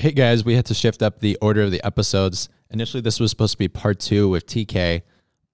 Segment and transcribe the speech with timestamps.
[0.00, 2.48] Hey guys, we had to shift up the order of the episodes.
[2.70, 5.02] Initially, this was supposed to be part two with TK,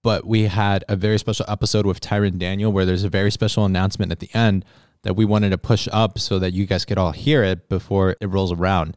[0.03, 3.65] but we had a very special episode with Tyrone Daniel where there's a very special
[3.65, 4.63] announcement at the end
[5.03, 8.15] that we wanted to push up so that you guys could all hear it before
[8.21, 8.95] it rolls around.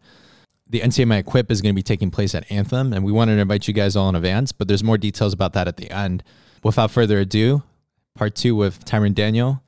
[0.68, 3.41] The NCMI Equip is going to be taking place at Anthem, and we wanted to
[3.41, 6.23] invite you guys all in advance, but there's more details about that at the end.
[6.62, 7.64] Without further ado,
[8.14, 9.64] part two with Tyrone Daniel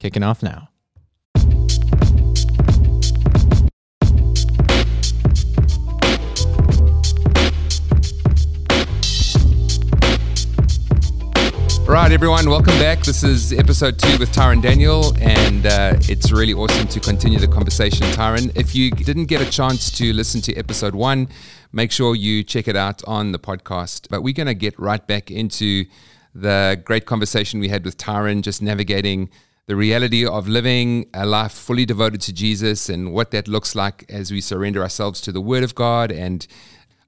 [0.00, 0.70] kicking off now.
[11.86, 13.04] Right, everyone, welcome back.
[13.04, 17.46] This is episode two with Tyrone Daniel, and uh, it's really awesome to continue the
[17.46, 18.50] conversation, Tyrone.
[18.56, 21.28] If you didn't get a chance to listen to episode one,
[21.70, 24.08] make sure you check it out on the podcast.
[24.10, 25.84] But we're going to get right back into
[26.34, 29.30] the great conversation we had with Tyrone, just navigating
[29.66, 34.04] the reality of living a life fully devoted to Jesus and what that looks like
[34.08, 36.48] as we surrender ourselves to the Word of God and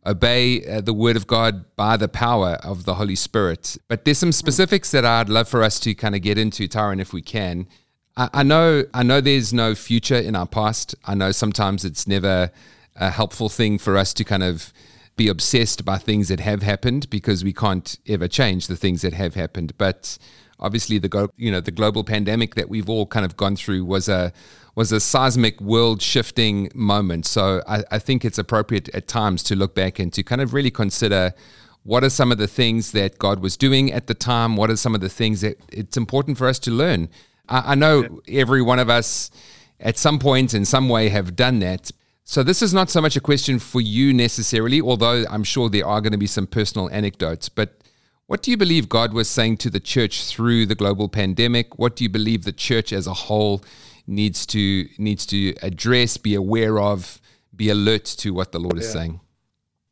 [0.08, 3.76] obey uh, the word of God by the power of the Holy Spirit.
[3.88, 6.98] But there's some specifics that I'd love for us to kind of get into, Tyrone,
[6.98, 7.68] if we can.
[8.16, 10.94] I, I know, I know, there's no future in our past.
[11.04, 12.50] I know sometimes it's never
[12.96, 14.72] a helpful thing for us to kind of
[15.16, 19.12] be obsessed by things that have happened because we can't ever change the things that
[19.12, 19.76] have happened.
[19.76, 20.16] But
[20.58, 24.08] obviously, the you know the global pandemic that we've all kind of gone through was
[24.08, 24.32] a
[24.74, 27.26] was a seismic world shifting moment.
[27.26, 30.54] So I, I, think it's appropriate at times to look back and to kind of
[30.54, 31.34] really consider
[31.82, 34.54] what are some of the things that God was doing at the time?
[34.54, 37.08] What are some of the things that it's important for us to learn?
[37.48, 39.32] I, I know every one of us
[39.80, 41.90] at some point in some way have done that.
[42.22, 45.86] So this is not so much a question for you necessarily, although I'm sure there
[45.86, 47.48] are going to be some personal anecdotes.
[47.48, 47.80] But
[48.28, 51.78] what do you believe God was saying to the church through the global pandemic?
[51.78, 53.62] What do you believe the church as a whole
[54.08, 57.20] needs to needs to address, be aware of,
[57.54, 58.82] be alert to what the Lord yeah.
[58.82, 59.20] is saying.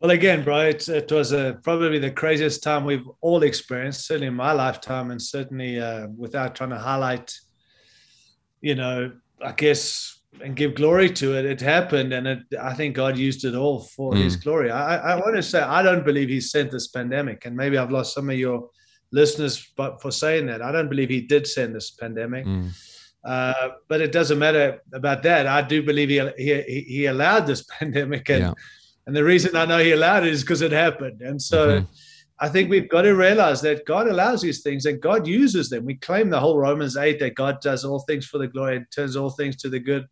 [0.01, 4.27] Well, again, bro, it, it was a, probably the craziest time we've all experienced, certainly
[4.27, 7.35] in my lifetime, and certainly uh, without trying to highlight,
[8.61, 11.45] you know, I guess, and give glory to it.
[11.45, 14.23] It happened, and it, I think God used it all for mm.
[14.23, 14.70] His glory.
[14.70, 17.91] I, I want to say I don't believe He sent this pandemic, and maybe I've
[17.91, 18.70] lost some of your
[19.13, 22.47] listeners, but for saying that, I don't believe He did send this pandemic.
[22.47, 22.70] Mm.
[23.24, 25.48] Uh, but it doesn't matter about that.
[25.48, 28.53] I do believe he he, he allowed this pandemic, and yeah.
[29.07, 31.23] and the reason I know he allowed it is because it happened.
[31.23, 31.92] And so, mm-hmm.
[32.39, 35.86] I think we've got to realize that God allows these things, and God uses them.
[35.86, 38.86] We claim the whole Romans eight that God does all things for the glory and
[38.91, 40.07] turns all things to the good.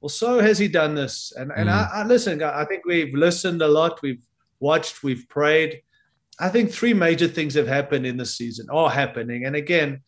[0.00, 1.32] Well, so has He done this.
[1.36, 1.72] And and mm.
[1.72, 2.42] I, I listen.
[2.42, 4.02] I think we've listened a lot.
[4.02, 4.24] We've
[4.58, 5.02] watched.
[5.02, 5.82] We've prayed.
[6.38, 9.44] I think three major things have happened in this season, are happening.
[9.44, 10.00] And again,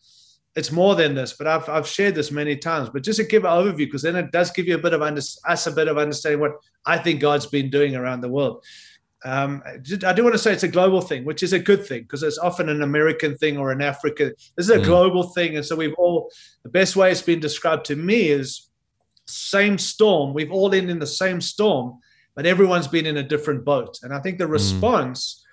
[0.55, 2.89] it's more than this, but I've, I've shared this many times.
[2.89, 5.01] But just to give an overview, because then it does give you a bit of
[5.01, 6.53] under, us a bit of understanding what
[6.85, 8.63] I think God's been doing around the world.
[9.25, 12.01] Um, I do want to say it's a global thing, which is a good thing
[12.01, 14.33] because it's often an American thing or an African.
[14.57, 14.83] This is a mm.
[14.83, 16.29] global thing, and so we've all.
[16.63, 18.69] The best way it's been described to me is
[19.25, 20.33] same storm.
[20.33, 21.99] We've all been in the same storm,
[22.35, 23.99] but everyone's been in a different boat.
[24.03, 24.51] And I think the mm.
[24.51, 25.43] response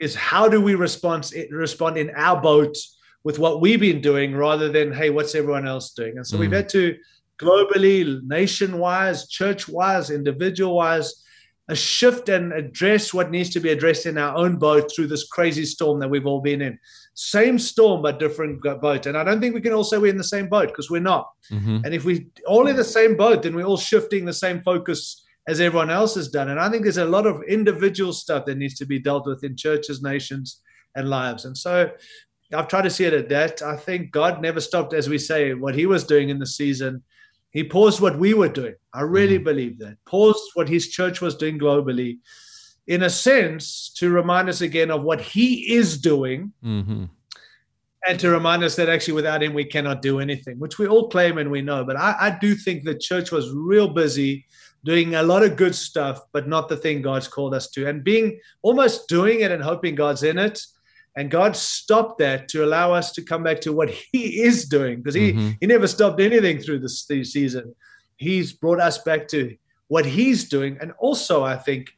[0.00, 0.04] mm.
[0.04, 1.30] is how do we respond?
[1.50, 2.76] Respond in our boat
[3.24, 6.16] with what we've been doing rather than, hey, what's everyone else doing?
[6.16, 6.40] And so mm.
[6.40, 6.96] we've had to
[7.40, 11.24] globally, nation wise, church wise, individual wise,
[11.68, 15.26] a shift and address what needs to be addressed in our own boat through this
[15.26, 16.78] crazy storm that we've all been in.
[17.14, 19.06] Same storm, but different boat.
[19.06, 21.00] And I don't think we can all say we're in the same boat because we're
[21.00, 21.28] not.
[21.50, 21.78] Mm-hmm.
[21.84, 25.24] And if we all in the same boat, then we're all shifting the same focus
[25.48, 26.50] as everyone else has done.
[26.50, 29.42] And I think there's a lot of individual stuff that needs to be dealt with
[29.44, 30.60] in churches, nations,
[30.94, 31.44] and lives.
[31.44, 31.90] And so
[32.52, 33.62] I've tried to see it at that.
[33.62, 37.02] I think God never stopped, as we say, what He was doing in the season.
[37.50, 38.74] He paused what we were doing.
[38.92, 39.44] I really mm-hmm.
[39.44, 39.96] believe that.
[40.04, 42.18] Paused what His church was doing globally,
[42.86, 46.52] in a sense, to remind us again of what He is doing.
[46.64, 47.04] Mm-hmm.
[48.08, 51.08] And to remind us that actually without him we cannot do anything, which we all
[51.08, 51.84] claim and we know.
[51.84, 54.46] But I, I do think the church was real busy
[54.84, 57.88] doing a lot of good stuff, but not the thing God's called us to.
[57.88, 60.64] And being almost doing it and hoping God's in it
[61.16, 64.98] and God stopped that to allow us to come back to what He is doing
[64.98, 65.50] because He mm-hmm.
[65.60, 67.74] He never stopped anything through this, this season.
[68.16, 69.56] He's brought us back to
[69.88, 71.88] what He's doing, and also I think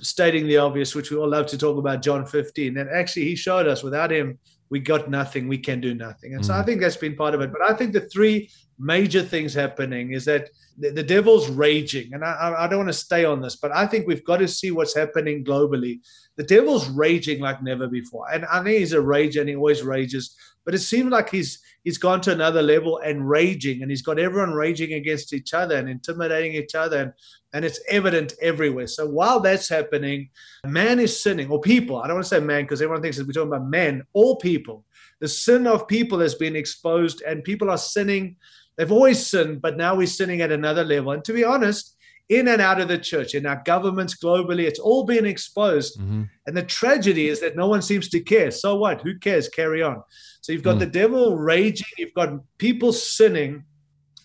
[0.00, 2.76] stating the obvious, which we all love to talk about, John 15.
[2.76, 6.32] And actually, He showed us without Him, we got nothing, we can do nothing.
[6.32, 6.52] And mm-hmm.
[6.52, 6.66] so I mm.
[6.66, 7.52] think that's been part of it.
[7.52, 12.12] But I think the three major things happening is that the, the devil's raging.
[12.12, 14.48] And I, I don't want to stay on this, but I think we've got to
[14.48, 16.00] see what's happening globally.
[16.36, 18.30] The devil's raging like never before.
[18.30, 20.36] And I think he's a rager and he always rages.
[20.66, 24.18] But it seems like he's he's gone to another level and raging, and he's got
[24.18, 27.12] everyone raging against each other and intimidating each other, and,
[27.54, 28.88] and it's evident everywhere.
[28.88, 30.30] So while that's happening,
[30.64, 31.98] man is sinning, or people.
[31.98, 34.02] I don't want to say man because everyone thinks that we're talking about men.
[34.12, 34.84] All people,
[35.20, 38.34] the sin of people has been exposed, and people are sinning
[38.76, 41.12] They've always sinned, but now we're sinning at another level.
[41.12, 41.96] And to be honest,
[42.28, 45.98] in and out of the church, in our governments globally, it's all being exposed.
[45.98, 46.24] Mm-hmm.
[46.46, 48.50] And the tragedy is that no one seems to care.
[48.50, 49.00] So what?
[49.02, 49.48] Who cares?
[49.48, 50.02] Carry on.
[50.40, 50.80] So you've got mm.
[50.80, 53.64] the devil raging, you've got people sinning,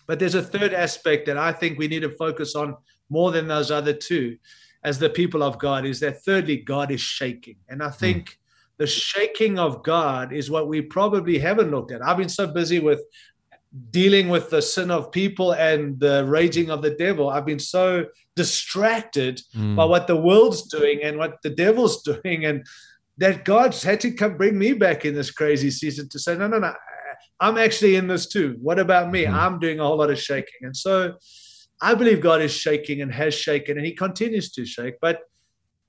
[0.06, 2.76] but there's a third aspect that I think we need to focus on
[3.08, 4.36] more than those other two
[4.84, 7.56] as the people of God is that thirdly, God is shaking.
[7.68, 7.94] And I mm.
[7.94, 8.34] think mm.
[8.78, 12.02] the shaking of God is what we probably haven't looked at.
[12.02, 13.00] I've been so busy with
[13.90, 17.30] dealing with the sin of people and the raging of the devil.
[17.30, 19.76] I've been so distracted mm.
[19.76, 22.66] by what the world's doing and what the devil's doing, and
[23.18, 26.48] that God's had to come bring me back in this crazy season to say, no,
[26.48, 26.74] no, no,
[27.40, 28.56] I'm actually in this too.
[28.60, 29.24] What about me?
[29.24, 29.32] Mm.
[29.32, 30.62] I'm doing a whole lot of shaking.
[30.62, 31.14] And so
[31.80, 34.94] I believe God is shaking and has shaken, and he continues to shake.
[35.00, 35.20] But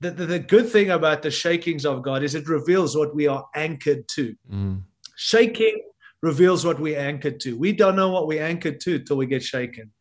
[0.00, 3.26] the, the, the good thing about the shakings of God is it reveals what we
[3.26, 4.34] are anchored to.
[4.52, 4.82] Mm.
[5.16, 5.82] Shaking
[6.24, 7.58] reveals what we anchored to.
[7.58, 9.92] We don't know what we anchored to till we get shaken.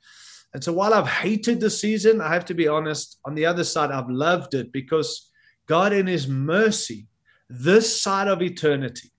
[0.53, 3.65] And so while I've hated the season, I have to be honest, on the other
[3.65, 5.29] side, I've loved it because
[5.67, 7.07] God, in His mercy,
[7.49, 9.11] this side of eternity,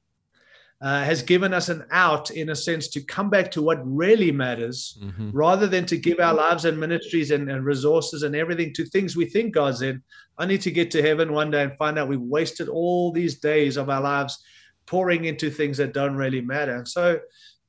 [0.81, 4.33] uh, has given us an out, in a sense, to come back to what really
[4.33, 5.31] matters mm-hmm.
[5.33, 9.17] rather than to give our lives and ministries and, and, resources and everything to things
[9.17, 10.03] we think God's in.
[10.39, 13.41] I need to get to heaven one day and find out we've wasted all these
[13.41, 14.43] days of our lives
[14.87, 16.77] pouring into things that don't really matter.
[16.77, 17.21] And so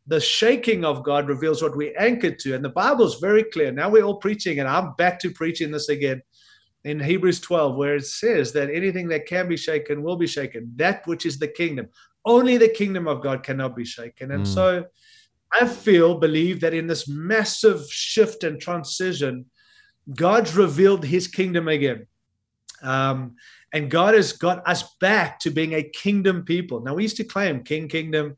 [0.07, 2.55] the shaking of God reveals what we anchored to.
[2.55, 3.71] And the Bible is very clear.
[3.71, 6.21] Now we're all preaching, and I'm back to preaching this again
[6.83, 10.71] in Hebrews 12, where it says that anything that can be shaken will be shaken,
[10.75, 11.89] that which is the kingdom.
[12.23, 14.31] Only the kingdom of God cannot be shaken.
[14.31, 14.47] And mm.
[14.47, 14.85] so
[15.51, 19.45] I feel, believe that in this massive shift and transition,
[20.13, 22.05] God's revealed his kingdom again.
[22.83, 23.35] Um,
[23.73, 26.81] and God has got us back to being a kingdom people.
[26.81, 28.37] Now, we used to claim king, kingdom,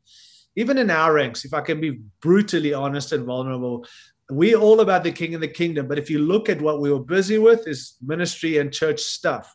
[0.56, 3.86] even in our ranks, if I can be brutally honest and vulnerable,
[4.30, 5.86] we're all about the king and the kingdom.
[5.86, 9.54] But if you look at what we were busy with, is ministry and church stuff.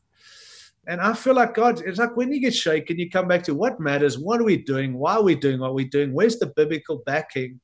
[0.87, 3.53] And I feel like God, it's like when you get shaken, you come back to
[3.53, 6.47] what matters, what are we doing, why are we doing what we're doing, where's the
[6.47, 7.59] biblical backing?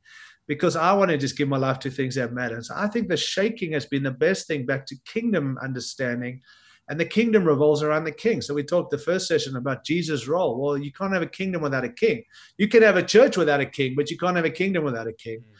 [0.47, 2.61] Because I want to just give my life to things that matter.
[2.61, 6.41] So I think the shaking has been the best thing back to kingdom understanding
[6.89, 8.41] and the kingdom revolves around the king.
[8.41, 10.59] So we talked the first session about Jesus' role.
[10.59, 12.23] Well, you can't have a kingdom without a king.
[12.57, 15.07] You can have a church without a king, but you can't have a kingdom without
[15.07, 15.39] a king.
[15.39, 15.55] Mm.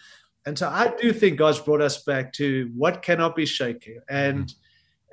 [0.48, 4.48] And so I do think God's brought us back to what cannot be shaken and
[4.48, 4.54] mm.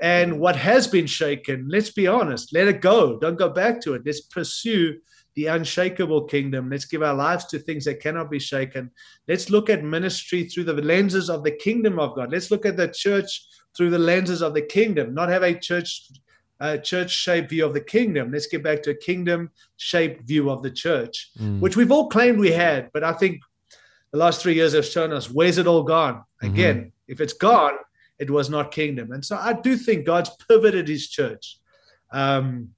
[0.00, 1.68] and what has been shaken.
[1.68, 3.19] Let's be honest, let it go.
[3.19, 4.02] Don't go back to it.
[4.06, 4.98] Let's pursue
[5.34, 6.70] the unshakable kingdom.
[6.70, 8.90] Let's give our lives to things that cannot be shaken.
[9.28, 12.32] Let's look at ministry through the lenses of the kingdom of God.
[12.32, 13.46] Let's look at the church
[13.76, 16.11] through the lenses of the kingdom, not have a church
[16.58, 18.32] uh, church shaped view of the kingdom.
[18.32, 21.61] Let's get back to a kingdom shaped view of the church, mm.
[21.61, 22.90] which we've all claimed we had.
[22.94, 23.43] But I think
[24.12, 26.14] the last three years have shown us where's it all gone?
[26.43, 26.46] Mm-hmm.
[26.46, 26.88] Again, mm-hmm.
[27.08, 27.75] if it's gone,
[28.19, 29.12] it was not kingdom.
[29.12, 31.58] And so I do think God's pivoted his church
[32.11, 32.70] um,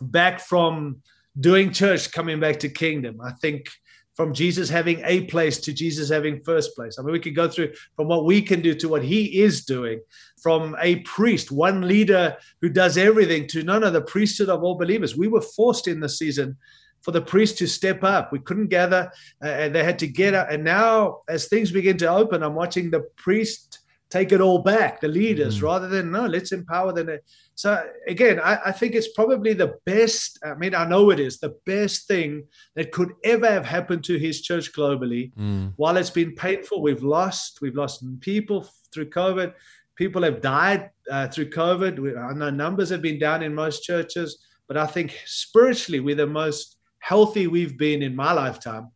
[0.00, 1.02] back from
[1.38, 3.20] doing church, coming back to kingdom.
[3.22, 3.70] I think
[4.14, 6.98] from Jesus having a place to Jesus having first place.
[6.98, 9.64] I mean, we could go through from what we can do to what he is
[9.64, 10.00] doing,
[10.42, 14.76] from a priest, one leader who does everything, to none of the priesthood of all
[14.76, 15.16] believers.
[15.16, 16.56] We were forced in the season
[17.00, 18.32] for the priest to step up.
[18.32, 19.10] We couldn't gather,
[19.42, 20.50] uh, and they had to get up.
[20.50, 23.80] And now, as things begin to open, I'm watching the priest
[24.12, 27.08] take it all back, the leaders, mm rather than no, let's empower them.
[27.54, 27.70] So
[28.08, 30.38] again, I, I, think it's probably the best.
[30.44, 34.18] I mean, I know it is the best thing that could ever have happened to
[34.18, 35.32] his church globally.
[35.34, 35.72] Mm.
[35.76, 39.54] While it's been painful, we've lost, we've lost people through COVID.
[39.94, 41.98] People have died uh, through COVID.
[41.98, 46.16] We, I know numbers have been down in most churches, but I think spiritually we're
[46.16, 48.90] the most healthy we've been in my lifetime.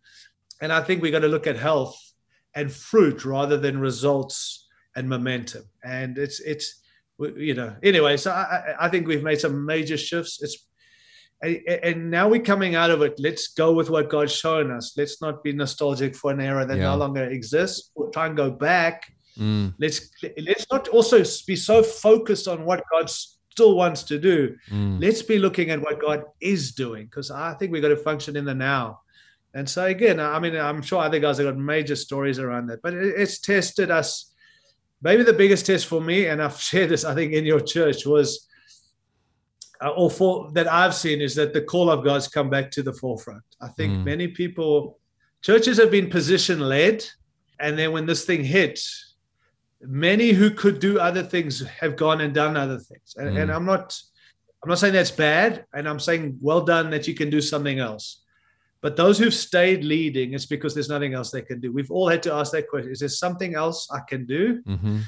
[0.61, 1.97] And I think we're going to look at health
[2.55, 4.66] and fruit rather than results
[4.97, 5.65] and momentum.
[5.85, 6.83] And it's it's
[7.19, 8.17] you know anyway.
[8.17, 10.43] So I, I think we've made some major shifts.
[10.43, 10.67] It's
[11.43, 13.15] and now we're coming out of it.
[13.19, 14.95] Let's go with what God's shown us.
[14.97, 16.85] Let's not be nostalgic for an era that yeah.
[16.85, 17.91] no longer exists.
[17.95, 19.13] We'll try and go back.
[19.39, 19.75] Mm.
[19.79, 24.57] Let's let's not also be so focused on what God still wants to do.
[24.71, 25.01] Mm.
[25.01, 28.37] Let's be looking at what God is doing because I think we've got to function
[28.37, 29.01] in the now
[29.57, 32.83] And so again, I mean, I'm sure other guys have got major stories around that,
[32.83, 34.33] but it's tested us.
[35.07, 38.05] Maybe the biggest test for me, and I've shared this, I think, in your church
[38.05, 38.49] was,
[39.81, 42.83] uh, or for that I've seen is that the call of God's come back to
[42.83, 43.45] the forefront.
[43.61, 44.05] I think mm.
[44.05, 44.99] many people,
[45.43, 47.05] churches have been position led,
[47.61, 48.81] and then when this thing hit,
[49.81, 53.15] many who could do other things have gone and done other things.
[53.17, 53.43] And, mm.
[53.43, 53.97] and I'm not,
[54.65, 57.79] I'm not saying that's bad, and I'm saying well done that you can do something
[57.79, 58.25] else.
[58.87, 61.73] But those who've stayed leading, it's because there's nothing else they can do.
[61.73, 64.63] We've all had to ask that question: Is there something else I can do?
[64.63, 64.99] Mm-hmm.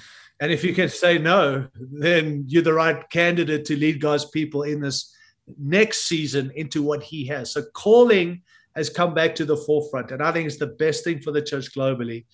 [0.41, 4.65] And if you can say no, then you're the right candidate to lead God's people
[4.65, 5.15] in this
[5.61, 7.53] next season into what He has.
[7.53, 8.43] So calling
[8.75, 11.41] has come back to the forefront, and I think it's the best thing for the
[11.41, 12.25] church globally.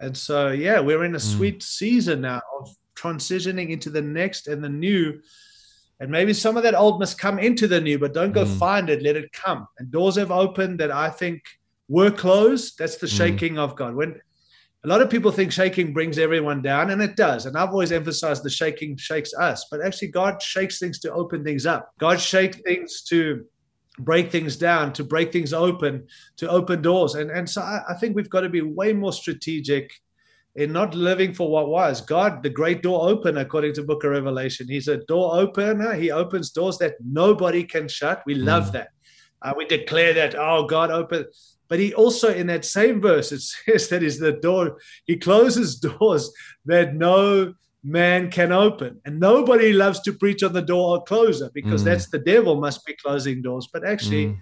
[0.00, 1.36] And so, yeah, we're in a mm.
[1.36, 5.20] sweet season now of transitioning into the next and the new.
[6.00, 8.58] And maybe some of that old must come into the new, but don't go mm.
[8.58, 9.66] find it, let it come.
[9.78, 11.42] And doors have opened that I think
[11.88, 12.78] were closed.
[12.78, 13.16] That's the mm.
[13.16, 13.58] shaking mm.
[13.58, 13.94] of God.
[13.94, 14.18] When
[14.82, 17.44] a lot of people think shaking brings everyone down, and it does.
[17.44, 21.44] And I've always emphasized the shaking shakes us, but actually, God shakes things to open
[21.44, 21.90] things up.
[21.98, 23.44] God shakes things to
[23.98, 26.06] break things down, to break things open,
[26.38, 27.14] to open doors.
[27.14, 29.92] And, and so I, I think we've got to be way more strategic
[30.56, 32.00] in not living for what was.
[32.00, 34.66] God, the great door opener, according to Book of Revelation.
[34.68, 35.94] He's a door opener.
[35.94, 38.22] He opens doors that nobody can shut.
[38.26, 38.72] We love mm.
[38.72, 38.88] that.
[39.42, 41.26] Uh, we declare that, oh, God open.
[41.68, 44.78] But he also, in that same verse, it says that is the door.
[45.06, 46.32] He closes doors
[46.66, 49.00] that no man can open.
[49.04, 51.86] And nobody loves to preach on the door or closer because mm.
[51.86, 53.68] that's the devil must be closing doors.
[53.72, 54.38] But actually, mm.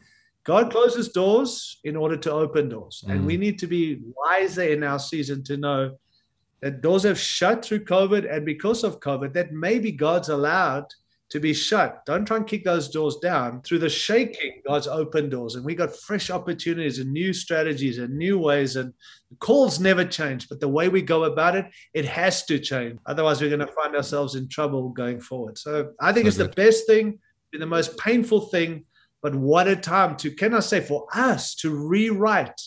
[0.49, 3.05] God closes doors in order to open doors.
[3.07, 3.13] Mm.
[3.13, 5.99] And we need to be wiser in our season to know
[6.63, 8.35] that doors have shut through COVID.
[8.35, 10.87] And because of COVID, that maybe God's allowed
[11.33, 12.03] to be shut.
[12.07, 13.61] Don't try and kick those doors down.
[13.61, 15.55] Through the shaking, God's open doors.
[15.55, 18.77] And we got fresh opportunities and new strategies and new ways.
[18.77, 18.95] And
[19.29, 22.99] the calls never change, but the way we go about it, it has to change.
[23.05, 25.59] Otherwise, we're going to find ourselves in trouble going forward.
[25.59, 26.53] So I think so it's good.
[26.53, 27.19] the best thing,
[27.53, 28.87] the most painful thing,
[29.23, 32.61] but what a time to, can I say, for us to rewrite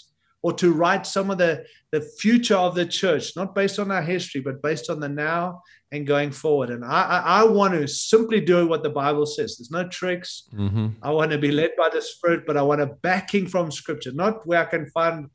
[0.44, 4.02] or to write some of the, the future of the church, not based on our
[4.02, 6.72] history, but based on the now and going forward.
[6.72, 9.58] And I, I, I want to simply do what the Bible says.
[9.58, 10.50] There's no tricks.
[10.54, 10.88] Mm-hmm.
[11.04, 14.12] I want to be led by the Spirit, but I want a backing from Scripture,
[14.14, 15.30] not where I can find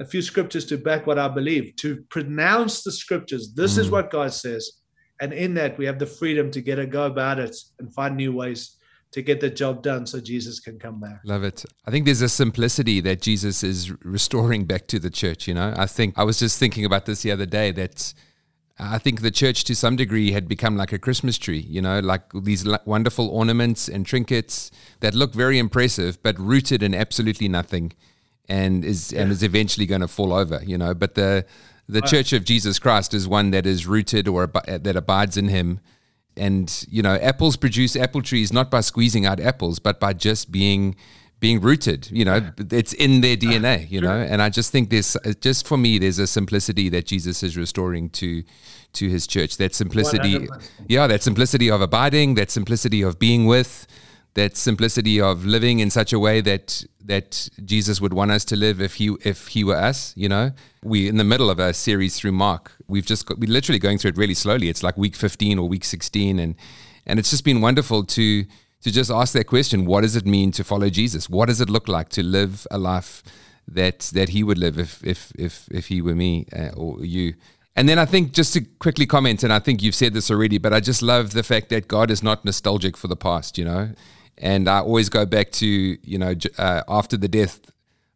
[0.00, 3.52] a few scriptures to back what I believe, to pronounce the scriptures.
[3.52, 3.78] This mm.
[3.78, 4.70] is what God says.
[5.20, 8.16] And in that, we have the freedom to get a go about it and find
[8.16, 8.76] new ways
[9.10, 11.20] to get the job done so Jesus can come back.
[11.24, 11.64] Love it.
[11.86, 15.48] I think there's a simplicity that Jesus is restoring back to the church.
[15.48, 18.12] You know, I think I was just thinking about this the other day that
[18.78, 21.98] I think the church to some degree had become like a Christmas tree, you know,
[22.00, 27.92] like these wonderful ornaments and trinkets that look very impressive, but rooted in absolutely nothing
[28.48, 29.22] and is yeah.
[29.22, 30.94] and is eventually going to fall over, you know.
[30.94, 31.44] But the
[31.88, 32.10] the right.
[32.10, 35.80] Church of Jesus Christ is one that is rooted or that abides in Him,
[36.38, 40.50] and you know, apples produce apple trees not by squeezing out apples, but by just
[40.50, 40.96] being
[41.40, 42.10] being rooted.
[42.10, 43.90] You know, it's in their DNA.
[43.90, 47.06] You know, and I just think there's uh, just for me, there's a simplicity that
[47.06, 48.42] Jesus is restoring to
[48.94, 49.56] to His church.
[49.58, 50.70] That simplicity, 100%.
[50.88, 53.86] yeah, that simplicity of abiding, that simplicity of being with
[54.34, 58.56] that simplicity of living in such a way that that Jesus would want us to
[58.56, 60.52] live if he if he were us, you know.
[60.82, 62.72] We in the middle of a series through Mark.
[62.86, 64.68] We've just got, we're literally going through it really slowly.
[64.68, 66.54] It's like week 15 or week 16 and
[67.06, 68.44] and it's just been wonderful to
[68.82, 71.28] to just ask that question, what does it mean to follow Jesus?
[71.28, 73.22] What does it look like to live a life
[73.66, 77.34] that that he would live if if if if he were me uh, or you?
[77.74, 80.58] And then I think just to quickly comment, and I think you've said this already,
[80.58, 83.64] but I just love the fact that God is not nostalgic for the past, you
[83.64, 83.90] know.
[84.40, 87.60] And I always go back to, you know, uh, after the death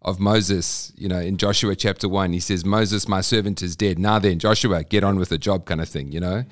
[0.02, 3.98] of Moses, you know, in Joshua chapter one, he says, Moses, my servant, is dead.
[3.98, 6.44] Now then, Joshua, get on with the job, kind of thing, you know.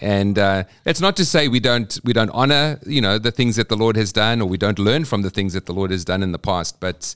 [0.00, 3.56] And uh, that's not to say we don't we don't honor, you know, the things
[3.56, 5.90] that the Lord has done, or we don't learn from the things that the Lord
[5.90, 6.80] has done in the past.
[6.80, 7.14] But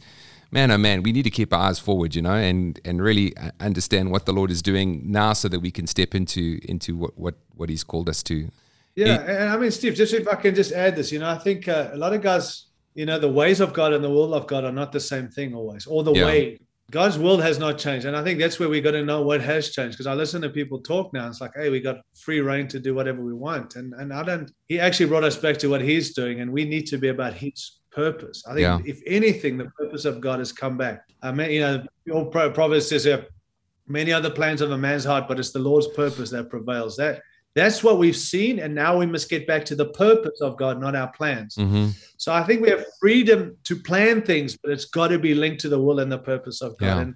[0.50, 3.36] man, oh man, we need to keep our eyes forward, you know, and and really
[3.36, 6.94] uh, understand what the Lord is doing now, so that we can step into into
[6.96, 8.50] what what, what He's called us to.
[9.06, 11.38] Yeah, and I mean, Steve, just if I can just add this, you know, I
[11.38, 14.34] think uh, a lot of guys, you know, the ways of God and the will
[14.34, 16.24] of God are not the same thing always, or the yeah.
[16.24, 16.58] way
[16.90, 18.06] God's will has not changed.
[18.06, 19.92] And I think that's where we got to know what has changed.
[19.92, 21.28] Because I listen to people talk now.
[21.28, 23.76] It's like, hey, we got free reign to do whatever we want.
[23.76, 26.40] And and I don't he actually brought us back to what he's doing.
[26.40, 28.42] And we need to be about his purpose.
[28.48, 28.78] I think yeah.
[28.84, 31.02] if anything, the purpose of God has come back.
[31.22, 33.26] I mean, you know, your Proverbs says there
[33.86, 36.96] many other plans of a man's heart, but it's the Lord's purpose that prevails.
[36.96, 37.22] That
[37.54, 38.60] That's what we've seen.
[38.60, 41.56] And now we must get back to the purpose of God, not our plans.
[41.56, 41.88] Mm-hmm.
[42.16, 45.60] So I think we have freedom to plan things, but it's got to be linked
[45.62, 46.86] to the will and the purpose of God.
[46.86, 47.00] Yeah.
[47.00, 47.14] And,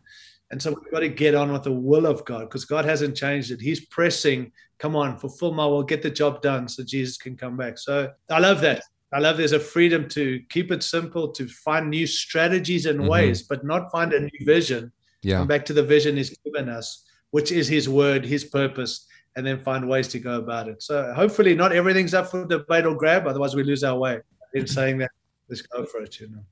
[0.50, 3.16] and so we've got to get on with the will of God because God hasn't
[3.16, 3.60] changed it.
[3.60, 7.56] He's pressing, come on, fulfill my will, get the job done so Jesus can come
[7.56, 7.78] back.
[7.78, 8.82] So I love that.
[9.12, 13.08] I love there's a freedom to keep it simple, to find new strategies and Mhm.
[13.08, 14.90] ways, but not find a new vision.
[15.22, 15.38] Yeah.
[15.38, 19.46] Come back to the vision He's given us, which is His word, His purpose, and
[19.46, 20.82] then find ways to go about it.
[20.82, 24.20] So hopefully, not everything's up for debate or grab, otherwise, we lose our way.
[24.54, 25.10] In saying that,
[25.48, 26.44] let's go for it, you know.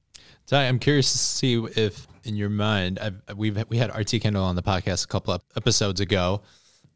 [0.47, 4.45] So I'm curious to see if, in your mind, I've, we've we had RT Kendall
[4.45, 6.43] on the podcast a couple of episodes ago,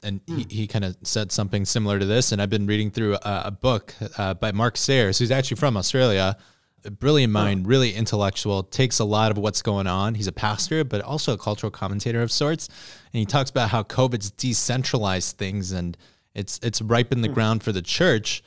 [0.02, 2.32] and he, he kind of said something similar to this.
[2.32, 5.76] And I've been reading through a, a book uh, by Mark Sayers, who's actually from
[5.76, 6.36] Australia.
[6.84, 10.14] A brilliant mind, really intellectual, takes a lot of what's going on.
[10.14, 12.68] He's a pastor, but also a cultural commentator of sorts.
[13.12, 15.96] And he talks about how COVID's decentralized things and
[16.34, 17.34] it's it's ripened the hmm.
[17.34, 18.42] ground for the church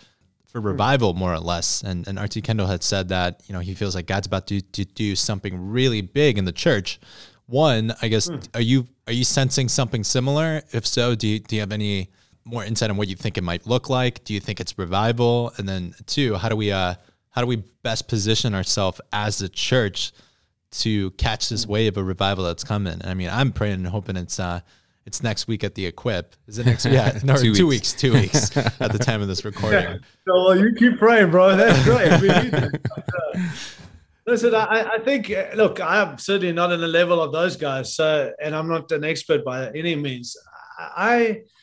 [0.46, 0.68] for hmm.
[0.68, 1.82] revival, more or less.
[1.82, 4.62] And and RT Kendall had said that you know he feels like God's about to,
[4.62, 7.00] to do something really big in the church.
[7.46, 8.40] One, I guess, hmm.
[8.54, 10.62] are you are you sensing something similar?
[10.72, 12.12] If so, do you, do you have any
[12.44, 14.24] more insight on what you think it might look like?
[14.24, 15.54] Do you think it's revival?
[15.58, 16.96] And then two, how do we uh
[17.38, 20.12] how do we best position ourselves as a church
[20.72, 23.00] to catch this wave of revival that's coming?
[23.04, 24.62] I mean, I'm praying and hoping it's uh
[25.06, 26.36] it's next week at the Equip.
[26.48, 26.96] Is it next week?
[26.96, 27.94] Yeah, no, Two two, weeks.
[27.94, 28.02] weeks.
[28.02, 30.00] Two weeks at the time of this recording.
[30.28, 31.56] So well, you keep praying, bro.
[31.56, 32.22] That's great.
[32.24, 32.82] We need it.
[34.26, 37.94] Listen, I, I think, uh, look, I'm certainly not on the level of those guys.
[37.94, 40.36] So, and I'm not an expert by any means.
[40.80, 41.57] I, listen,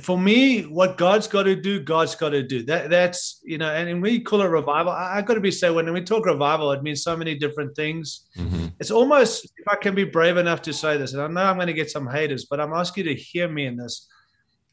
[0.00, 2.64] for me, what God's got to do, God's got to do.
[2.64, 4.90] That that's you know, and, and we call it revival.
[4.90, 7.76] I, I got to be say when we talk revival, it means so many different
[7.76, 8.28] things.
[8.36, 8.66] Mm-hmm.
[8.80, 11.56] It's almost if I can be brave enough to say this, and I know I'm
[11.56, 14.08] going to get some haters, but I'm asking you to hear me in this.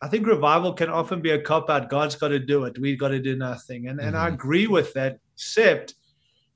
[0.02, 1.90] I think revival can often be a cop out.
[1.90, 2.80] God's got to do it.
[2.80, 3.90] We've got to do nothing.
[3.90, 4.34] And and I Mhm.
[4.34, 5.94] agree with that, except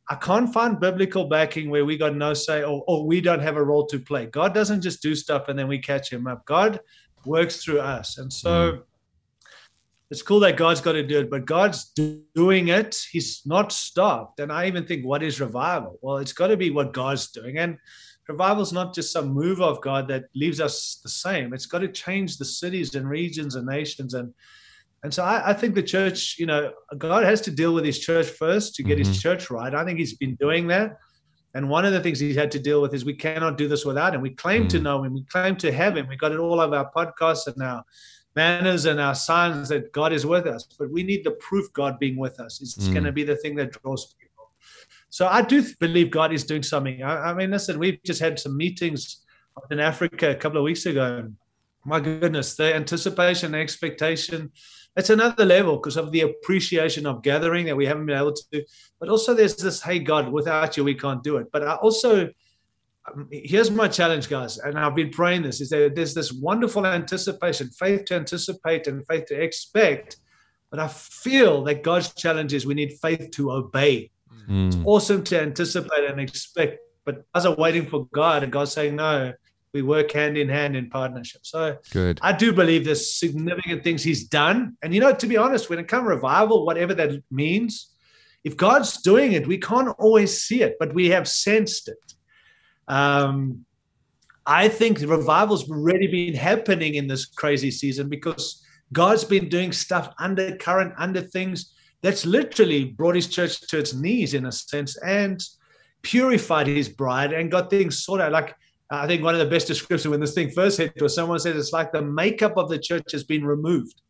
[0.09, 3.55] I can't find biblical backing where we got no say or, or we don't have
[3.55, 4.25] a role to play.
[4.25, 6.45] God doesn't just do stuff and then we catch him up.
[6.45, 6.79] God
[7.25, 8.17] works through us.
[8.17, 8.77] And so hmm.
[10.11, 12.99] it's cool that God's got to do it, but God's do- doing it.
[13.11, 14.39] He's not stopped.
[14.39, 15.99] And I even think, what is revival?
[16.01, 17.57] Well, it's got to be what God's doing.
[17.57, 17.77] And
[18.27, 21.53] revival is not just some move of God that leaves us the same.
[21.53, 24.13] It's got to change the cities and regions and nations.
[24.13, 24.33] And
[25.03, 27.99] and so I, I think the church, you know, God has to deal with his
[27.99, 29.19] church first to get his mm-hmm.
[29.19, 29.75] church right.
[29.75, 30.97] I think he's been doing that.
[31.55, 33.85] And one of the things he's had to deal with is we cannot do this
[33.85, 34.21] without him.
[34.21, 34.83] We claim to Mm.
[34.83, 36.07] know him, we claim to have him.
[36.07, 37.83] We got it all over our podcasts and our
[38.35, 40.67] manners and our signs that God is with us.
[40.79, 42.61] But we need the proof God being with us.
[42.61, 42.93] It's Mm.
[42.93, 44.51] going to be the thing that draws people.
[45.11, 47.03] So I do believe God is doing something.
[47.03, 49.23] I, I mean, listen, we've just had some meetings
[49.69, 51.17] in Africa a couple of weeks ago.
[51.17, 51.35] And
[51.85, 54.51] my goodness, the anticipation, the expectation,
[54.95, 58.43] it's another level because of the appreciation of gathering that we haven't been able to
[58.51, 58.63] do.
[58.99, 61.47] But also, there's this, hey, God, without you, we can't do it.
[61.51, 62.29] But I also,
[63.11, 66.85] um, here's my challenge, guys, and I've been praying this: is that there's this wonderful
[66.85, 70.17] anticipation, faith to anticipate and faith to expect.
[70.69, 74.11] But I feel that God's challenge is we need faith to obey.
[74.49, 74.83] Mm.
[74.85, 79.33] Awesome to anticipate and expect, but us are waiting for God, and God's saying, no,
[79.73, 81.41] we work hand in hand in partnership.
[81.43, 82.19] So Good.
[82.21, 84.77] I do believe there's significant things he's done.
[84.83, 87.89] And you know, to be honest, when it comes revival, whatever that means,
[88.43, 92.13] if God's doing it, we can't always see it, but we have sensed it.
[92.87, 93.65] Um,
[94.45, 99.71] I think the revival's already been happening in this crazy season because God's been doing
[99.71, 104.51] stuff under current, under things that's literally brought his church to its knees in a
[104.51, 105.41] sense and
[106.01, 108.33] purified his bride and got things sorted out.
[108.33, 108.55] Like
[108.89, 111.55] I think one of the best descriptions when this thing first hit was someone said
[111.55, 114.01] it's like the makeup of the church has been removed.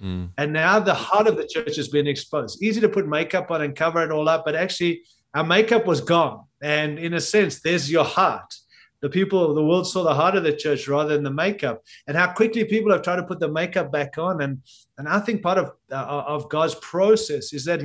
[0.00, 0.30] Mm.
[0.38, 2.62] And now the heart of the church has been exposed.
[2.62, 5.02] Easy to put makeup on and cover it all up, but actually
[5.34, 6.44] our makeup was gone.
[6.62, 8.54] And in a sense, there's your heart.
[9.02, 11.82] The people of the world saw the heart of the church rather than the makeup,
[12.06, 14.42] and how quickly people have tried to put the makeup back on.
[14.42, 14.62] And
[14.98, 17.80] and I think part of uh, of God's process is that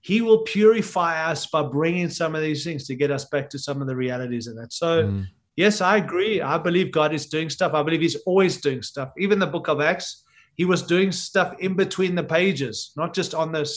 [0.00, 3.58] He will purify us by bringing some of these things to get us back to
[3.58, 4.72] some of the realities of that.
[4.72, 5.04] So.
[5.04, 5.26] Mm.
[5.58, 6.40] Yes, I agree.
[6.40, 7.74] I believe God is doing stuff.
[7.74, 9.08] I believe He's always doing stuff.
[9.18, 10.22] Even the book of Acts,
[10.54, 13.72] He was doing stuff in between the pages, not just on this.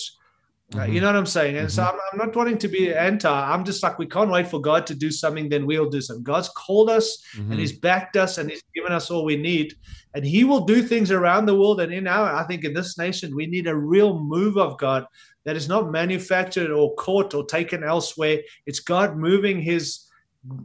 [0.74, 0.94] uh, Mhm.
[0.94, 1.58] you know what I'm saying?
[1.58, 3.28] And so I'm, I'm not wanting to be anti.
[3.54, 6.24] I'm just like, we can't wait for God to do something, then we'll do something.
[6.24, 7.50] God's called us Mhm.
[7.52, 9.68] and He's backed us and He's given us all we need.
[10.14, 11.82] And He will do things around the world.
[11.82, 15.02] And in our, I think in this nation, we need a real move of God
[15.46, 18.38] that is not manufactured or caught or taken elsewhere.
[18.68, 19.86] It's God moving His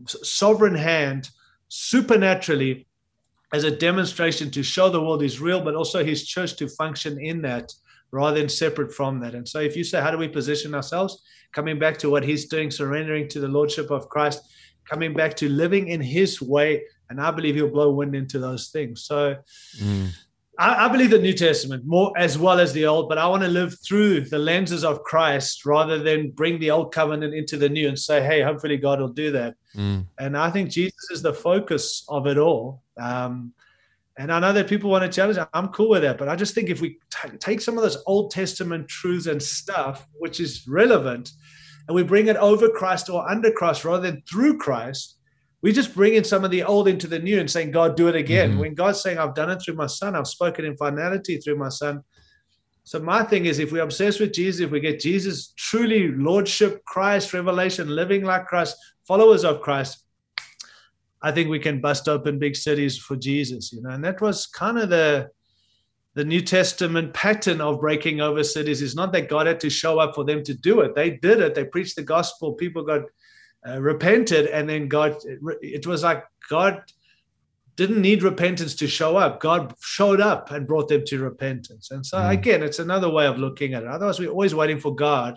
[0.07, 1.31] sovereign hand
[1.69, 2.87] supernaturally
[3.53, 7.21] as a demonstration to show the world is real, but also his church to function
[7.21, 7.73] in that
[8.11, 9.35] rather than separate from that.
[9.35, 11.23] And so if you say, how do we position ourselves?
[11.53, 14.41] Coming back to what he's doing, surrendering to the Lordship of Christ,
[14.89, 16.85] coming back to living in his way.
[17.09, 19.05] And I believe he'll blow wind into those things.
[19.05, 19.37] So
[19.79, 20.09] mm.
[20.59, 23.43] I, I, believe the New Testament more as well as the Old, but I want
[23.43, 27.69] to live through the lenses of Christ rather than bring the Old covenant into the
[27.69, 29.55] New and say, hey, hopefully God will do that.
[29.75, 30.07] Mm.
[30.19, 32.83] And I think Jesus is the focus of it all.
[32.99, 33.53] Um,
[34.19, 35.39] and I know that people want to challenge.
[35.53, 38.03] I'm cool with that, but I just think if we t- take some of those
[38.07, 41.33] Old Testament truths and stuff, which is relevant,
[41.87, 45.16] and we bring it over Christ or under Christ rather than through Christ,
[45.63, 48.09] we just bring in some of the old into the new and saying, God, do
[48.09, 48.51] it again.
[48.51, 48.61] Mm-hmm.
[48.61, 51.71] When God's saying, I've done it through my son, I've spoken in finality through my
[51.71, 52.03] son.
[52.85, 56.85] So my thing is, if we're obsessed with Jesus, if we get Jesus truly lordship,
[56.85, 58.77] Christ, revelation, living like Christ,
[59.09, 60.05] followers of Christ,
[61.21, 63.91] I think we can bust open big cities for Jesus, you know.
[63.91, 65.31] And that was kind of the
[66.15, 68.81] the New Testament pattern of breaking over cities.
[68.81, 70.95] Is not that God had to show up for them to do it.
[70.95, 71.55] They did it.
[71.55, 72.53] They preached the gospel.
[72.53, 73.03] People got
[73.69, 75.17] uh, repented, and then God.
[75.63, 76.83] It was like God
[77.77, 79.39] didn't need repentance to show up.
[79.41, 81.91] God showed up and brought them to repentance.
[81.91, 82.31] And so mm.
[82.31, 83.89] again, it's another way of looking at it.
[83.89, 85.37] Otherwise, we're always waiting for God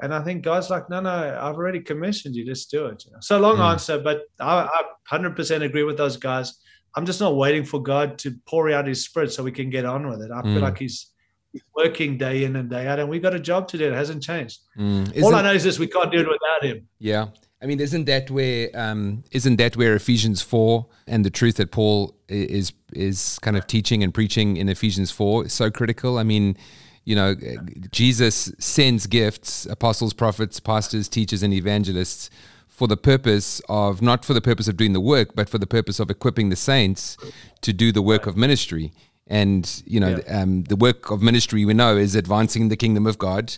[0.00, 2.44] and I think God's like, no, no, I've already commissioned you.
[2.44, 3.04] Just do it.
[3.06, 3.18] You know?
[3.20, 3.70] So long mm.
[3.70, 4.68] answer, but I,
[5.10, 6.54] I 100% agree with those guys.
[6.96, 9.84] I'm just not waiting for God to pour out His Spirit so we can get
[9.84, 10.30] on with it.
[10.32, 10.54] I mm.
[10.54, 11.12] feel like He's, he's
[11.74, 13.92] working day in and day out, and we got a job to do.
[13.92, 14.60] It hasn't changed.
[14.78, 15.22] Mm.
[15.22, 16.88] All I know is this: we can't do it without Him.
[16.98, 17.28] Yeah,
[17.62, 21.70] I mean, isn't that where um, isn't that where Ephesians four and the truth that
[21.70, 26.18] Paul is is kind of teaching and preaching in Ephesians four is so critical?
[26.18, 26.56] I mean
[27.04, 27.34] you know,
[27.90, 32.30] Jesus sends gifts, apostles, prophets, pastors, teachers, and evangelists
[32.66, 35.66] for the purpose of not for the purpose of doing the work, but for the
[35.66, 37.16] purpose of equipping the saints
[37.60, 38.92] to do the work of ministry.
[39.26, 40.42] And you know, yeah.
[40.42, 43.56] um, the work of ministry we know is advancing the kingdom of God.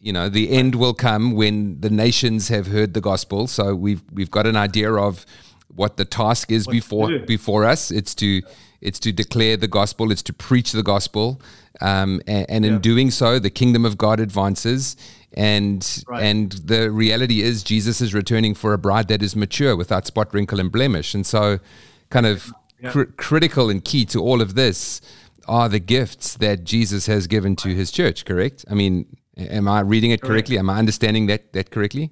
[0.00, 3.46] You know, the end will come when the nations have heard the gospel.
[3.46, 5.26] So we've we've got an idea of
[5.74, 7.90] what the task is what before before us.
[7.90, 8.42] It's to
[8.80, 10.12] it's to declare the gospel.
[10.12, 11.40] It's to preach the gospel.
[11.80, 14.96] Um, and, and in doing so, the kingdom of God advances.
[15.34, 16.22] And right.
[16.22, 20.32] and the reality is, Jesus is returning for a bride that is mature, without spot,
[20.32, 21.14] wrinkle, and blemish.
[21.14, 21.58] And so,
[22.08, 22.90] kind of yeah.
[22.90, 25.00] cr- critical and key to all of this
[25.46, 28.24] are the gifts that Jesus has given to His church.
[28.24, 28.64] Correct?
[28.70, 30.56] I mean, am I reading it correctly?
[30.56, 30.60] Correct.
[30.60, 32.10] Am I understanding that that correctly?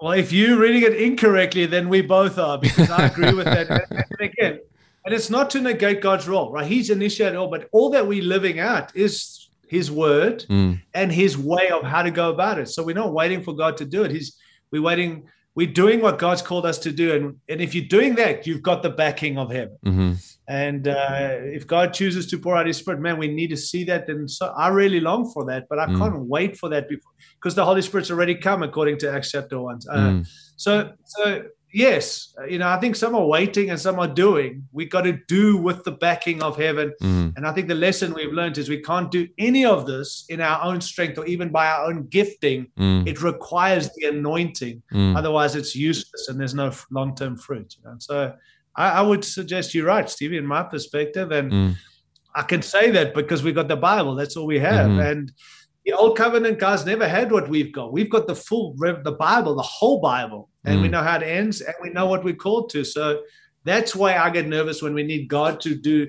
[0.00, 3.86] Well, if you're reading it incorrectly, then we both are, because I agree with that.
[3.90, 4.58] and again,
[5.04, 6.66] and it's not to negate God's role, right?
[6.66, 10.80] He's initiated all, but all that we're living out is his word mm.
[10.92, 12.68] and his way of how to go about it.
[12.68, 14.10] So we're not waiting for God to do it.
[14.10, 14.36] He's
[14.72, 17.14] we're waiting, we're doing what God's called us to do.
[17.14, 19.76] And, and if you're doing that, you've got the backing of heaven.
[19.84, 20.12] Mm-hmm.
[20.48, 23.84] And uh, if God chooses to pour out his spirit, man, we need to see
[23.84, 24.08] that.
[24.08, 25.98] And so I really long for that, but I mm.
[25.98, 29.78] can't wait for that because the Holy Spirit's already come according to Acts chapter one.
[29.88, 30.28] Uh, mm.
[30.56, 34.66] So, so yes, you know, I think some are waiting and some are doing.
[34.72, 36.92] We got to do with the backing of heaven.
[37.02, 37.36] Mm.
[37.36, 40.40] And I think the lesson we've learned is we can't do any of this in
[40.40, 42.68] our own strength or even by our own gifting.
[42.78, 43.06] Mm.
[43.06, 44.82] It requires the anointing.
[44.92, 45.16] Mm.
[45.16, 47.76] Otherwise, it's useless and there's no long term fruit.
[47.78, 47.96] You know?
[47.98, 48.34] So
[48.76, 51.32] I, I, would suggest you're right, Stevie, in my perspective.
[51.32, 51.74] And mm.
[52.34, 54.14] I can say that because we got the Bible.
[54.14, 54.90] That's all we have.
[54.90, 55.00] Mm-hmm.
[55.00, 55.32] And
[55.84, 57.92] the old covenant guys never had what we've got.
[57.92, 60.82] We've got the full the Bible, the whole Bible, and mm.
[60.82, 62.84] we know how it ends, and we know what we're called to.
[62.84, 63.22] So
[63.64, 66.08] that's why I get nervous when we need God to do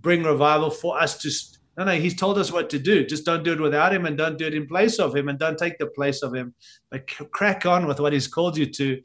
[0.00, 1.30] bring revival for us to.
[1.76, 3.04] No, no, He's told us what to do.
[3.04, 5.38] Just don't do it without Him, and don't do it in place of Him, and
[5.38, 6.54] don't take the place of Him.
[6.90, 9.00] But crack on with what He's called you to,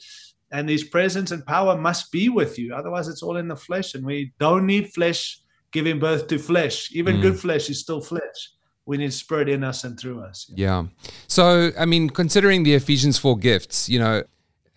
[0.52, 2.76] and His presence and power must be with you.
[2.76, 5.40] Otherwise, it's all in the flesh, and we don't need flesh
[5.72, 6.92] giving birth to flesh.
[6.92, 7.22] Even mm.
[7.22, 8.52] good flesh is still flesh
[8.90, 10.52] we need spirit in us and through us.
[10.56, 10.86] Yeah.
[11.28, 14.24] So, I mean, considering the Ephesians 4 gifts, you know,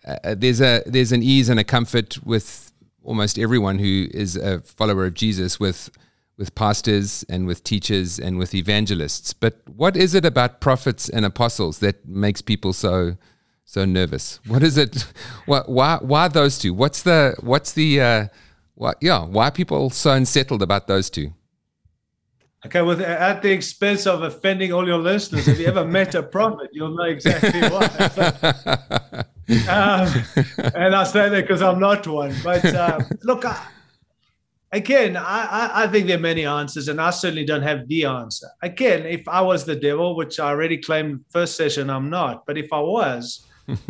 [0.07, 2.71] uh, uh, there's a there's an ease and a comfort with
[3.03, 5.89] almost everyone who is a follower of Jesus with
[6.37, 9.33] with pastors and with teachers and with evangelists.
[9.33, 13.17] But what is it about prophets and apostles that makes people so
[13.65, 14.39] so nervous?
[14.45, 15.07] What is it?
[15.47, 16.73] Why why, why those two?
[16.75, 18.27] What's the what's the uh,
[18.75, 19.25] why, yeah?
[19.25, 21.33] Why are people so unsettled about those two?
[22.65, 26.23] Okay, well, at the expense of offending all your listeners, if you ever met a
[26.23, 27.85] prophet, you'll know exactly why.
[29.69, 30.07] um,
[30.73, 32.33] and I say that because I'm not one.
[32.41, 33.67] But uh, look, I,
[34.71, 38.47] again, I, I think there are many answers, and I certainly don't have the answer.
[38.61, 42.45] Again, if I was the devil, which I already claimed first session, I'm not.
[42.45, 43.45] But if I was,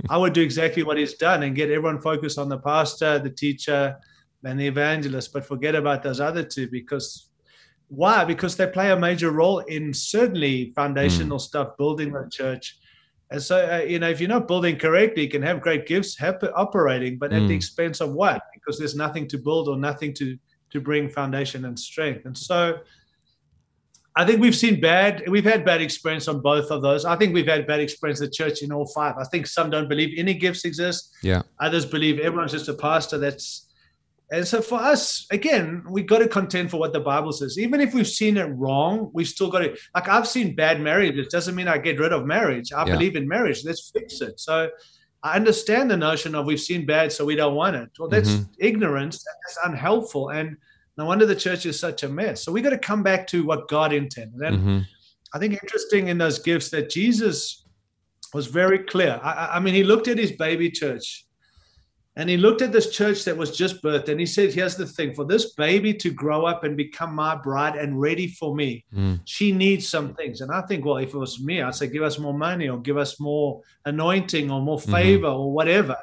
[0.09, 3.29] I would do exactly what he's done and get everyone focused on the pastor, the
[3.29, 3.97] teacher,
[4.43, 7.29] and the evangelist, but forget about those other two because
[7.95, 8.25] why?
[8.25, 11.41] Because they play a major role in certainly foundational mm.
[11.41, 12.77] stuff, building the church.
[13.29, 16.17] And so, uh, you know, if you're not building correctly, you can have great gifts
[16.55, 17.35] operating, but mm.
[17.35, 17.55] at the mm.
[17.55, 18.41] expense of what?
[18.53, 20.37] Because there's nothing to build or nothing to
[20.71, 22.25] to bring foundation and strength.
[22.25, 22.79] And so,
[24.15, 27.03] I think we've seen bad, we've had bad experience on both of those.
[27.05, 29.15] I think we've had bad experience at church in all five.
[29.17, 31.15] I think some don't believe any gifts exist.
[31.23, 31.41] Yeah.
[31.59, 33.17] Others believe everyone's just a pastor.
[33.17, 33.67] That's
[34.31, 37.59] and so for us, again, we got to contend for what the Bible says.
[37.59, 41.27] Even if we've seen it wrong, we've still got to like I've seen bad marriages.
[41.27, 42.71] Doesn't mean I get rid of marriage.
[42.73, 42.93] I yeah.
[42.93, 43.63] believe in marriage.
[43.63, 44.39] Let's fix it.
[44.39, 44.69] So
[45.21, 47.89] I understand the notion of we've seen bad, so we don't want it.
[47.99, 48.51] Well, that's mm-hmm.
[48.59, 49.23] ignorance.
[49.23, 50.29] That's unhelpful.
[50.29, 50.57] And
[50.97, 52.43] no wonder the church is such a mess.
[52.43, 54.41] So we got to come back to what God intended.
[54.41, 54.79] And mm-hmm.
[55.33, 57.65] I think interesting in those gifts that Jesus
[58.33, 59.19] was very clear.
[59.23, 61.22] I, I, mean, he looked at his baby church
[62.15, 64.85] and he looked at this church that was just birthed and he said, Here's the
[64.85, 68.85] thing for this baby to grow up and become my bride and ready for me,
[68.95, 69.19] mm.
[69.25, 70.41] she needs some things.
[70.41, 72.79] And I think, well, if it was me, I'd say, Give us more money or
[72.79, 74.91] give us more anointing or more mm-hmm.
[74.91, 75.39] favor mm-hmm.
[75.39, 75.97] or whatever.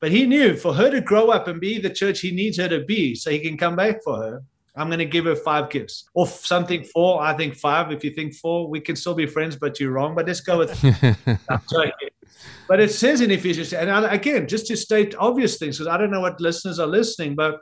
[0.00, 2.68] But he knew for her to grow up and be the church he needs her
[2.68, 4.42] to be so he can come back for her.
[4.74, 7.22] I'm going to give her five gifts or something four.
[7.22, 7.92] I think five.
[7.92, 10.14] If you think four, we can still be friends, but you're wrong.
[10.14, 10.70] But let's go with.
[12.68, 16.10] but it says in Ephesians, and again, just to state obvious things, because I don't
[16.10, 17.60] know what listeners are listening, but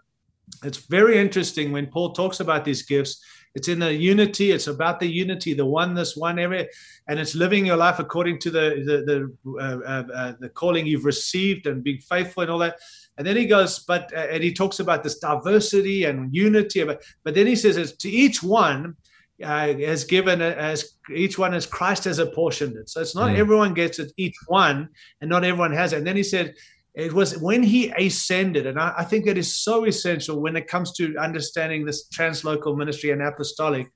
[0.64, 3.22] it's very interesting when Paul talks about these gifts.
[3.54, 4.52] It's in the unity.
[4.52, 6.66] It's about the unity, the oneness, one area,
[7.08, 10.86] and it's living your life according to the the the, uh, uh, uh, the calling
[10.86, 12.78] you've received and being faithful and all that.
[13.20, 16.82] And then he goes, but uh, and he talks about this diversity and unity.
[16.84, 18.96] But but then he says, to each one
[19.44, 22.88] uh, has given as each one as Christ has apportioned it.
[22.88, 23.36] So it's not mm.
[23.36, 24.88] everyone gets it, each one,
[25.20, 25.98] and not everyone has it.
[25.98, 26.54] And then he said,
[26.94, 30.66] it was when he ascended, and I, I, think that is so essential when it
[30.66, 33.86] comes to understanding this translocal ministry and apostolic.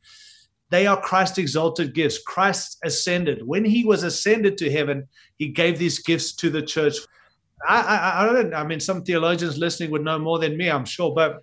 [0.68, 2.18] They are Christ exalted gifts.
[2.18, 3.46] Christ ascended.
[3.46, 5.08] When he was ascended to heaven,
[5.38, 6.96] he gave these gifts to the church.
[7.66, 8.54] I, I, I don't.
[8.54, 11.14] I mean, some theologians listening would know more than me, I'm sure.
[11.14, 11.42] But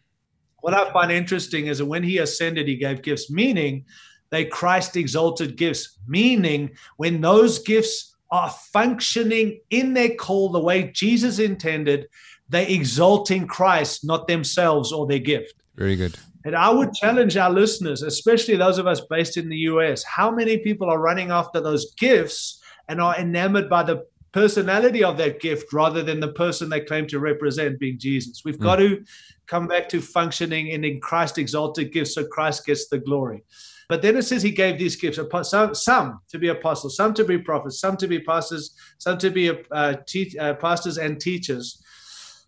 [0.61, 3.85] what I find interesting is that when he ascended, he gave gifts, meaning
[4.29, 10.89] they Christ exalted gifts, meaning when those gifts are functioning in their call the way
[10.93, 12.07] Jesus intended,
[12.47, 15.53] they're exalting Christ, not themselves or their gift.
[15.75, 16.15] Very good.
[16.43, 20.31] And I would challenge our listeners, especially those of us based in the US, how
[20.31, 25.41] many people are running after those gifts and are enamored by the personality of that
[25.41, 28.43] gift rather than the person they claim to represent being Jesus.
[28.45, 28.63] We've mm.
[28.63, 29.03] got to
[29.47, 33.43] come back to functioning in Christ exalted gifts so Christ gets the glory.
[33.89, 37.25] But then it says he gave these gifts, some, some to be apostles, some to
[37.25, 41.83] be prophets, some to be pastors, some to be uh, te- uh, pastors and teachers.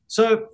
[0.08, 0.48] So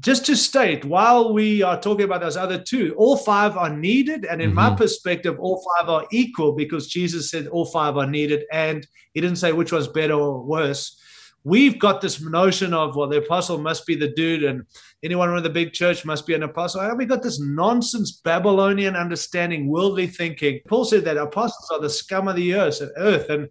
[0.00, 4.24] just to state, while we are talking about those other two, all five are needed.
[4.24, 4.56] And in mm-hmm.
[4.56, 8.44] my perspective, all five are equal because Jesus said all five are needed.
[8.52, 11.00] And he didn't say which was better or worse
[11.46, 14.64] we've got this notion of well the apostle must be the dude and
[15.04, 16.80] anyone in the big church must be an apostle.
[16.80, 20.58] And we got this nonsense babylonian understanding worldly thinking.
[20.66, 23.30] Paul said that apostles are the scum of the earth and earth.
[23.30, 23.48] And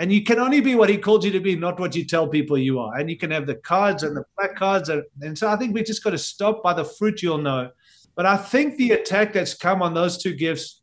[0.00, 2.26] and you can only be what he called you to be not what you tell
[2.26, 2.96] people you are.
[2.96, 5.84] And you can have the cards and the placards and, and so i think we
[5.84, 7.70] just got to stop by the fruit you'll know.
[8.16, 10.82] But i think the attack that's come on those two gifts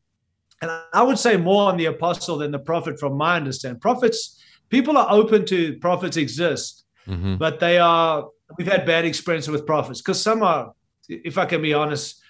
[0.61, 3.81] and i would say more on the apostle than the prophet from my understanding.
[3.81, 4.39] Prophets
[4.73, 7.35] people are open to prophets exist, mm-hmm.
[7.35, 8.27] but they are.
[8.57, 10.73] We've had bad experiences with prophets because some are,
[11.07, 12.21] if I can be honest,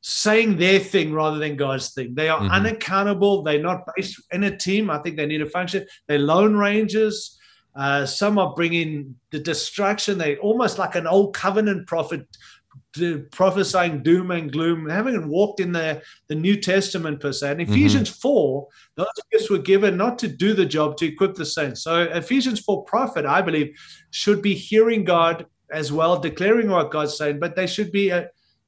[0.00, 2.14] saying their thing rather than God's thing.
[2.14, 2.50] They are mm-hmm.
[2.50, 3.42] unaccountable.
[3.42, 4.90] They're not based in a team.
[4.90, 5.86] I think they need a function.
[6.08, 7.38] They're lone rangers.
[7.76, 10.18] Uh, some are bringing the destruction.
[10.18, 12.26] They almost like an old covenant prophet
[13.30, 17.52] prophesying doom and gloom, having walked in the, the New Testament per se.
[17.52, 17.72] In mm-hmm.
[17.72, 21.82] Ephesians 4, those gifts were given not to do the job, to equip the saints.
[21.82, 23.76] So Ephesians 4 prophet, I believe,
[24.10, 28.24] should be hearing God as well, declaring what God's saying, but they should be uh,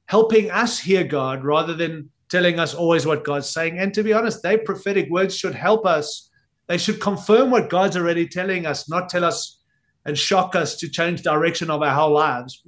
[0.07, 3.79] helping us hear God rather than telling us always what God's saying.
[3.79, 6.31] And to be honest, their prophetic words should help us.
[6.69, 9.59] They should confirm what God's already telling us, not tell us
[10.05, 12.63] and shock us to change direction of our whole lives.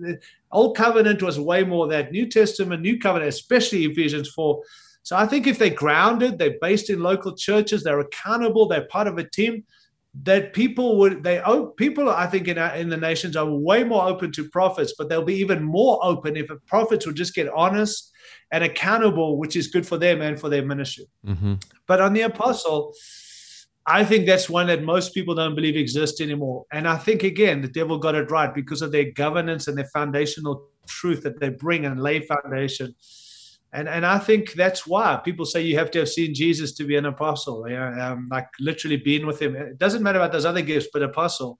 [0.54, 2.12] Old covenant was way more that.
[2.12, 4.62] New Testament, New Covenant, especially Ephesians 4.
[5.02, 9.08] So I think if they're grounded, they're based in local churches, they're accountable, they're part
[9.08, 9.64] of a team,
[10.22, 13.82] that people would they oh people I think in our, in the nations are way
[13.82, 17.48] more open to prophets, but they'll be even more open if prophets would just get
[17.48, 18.12] honest
[18.52, 21.06] and accountable, which is good for them and for their ministry.
[21.26, 21.54] Mm-hmm.
[21.88, 22.94] But on the apostle,
[23.86, 26.64] I think that's one that most people don't believe exists anymore.
[26.72, 29.88] And I think, again, the devil got it right because of their governance and their
[29.92, 32.94] foundational truth that they bring and lay foundation.
[33.74, 36.84] And, and I think that's why people say you have to have seen Jesus to
[36.84, 39.56] be an apostle, you know, um, like literally being with him.
[39.56, 41.58] It doesn't matter about those other gifts, but apostle.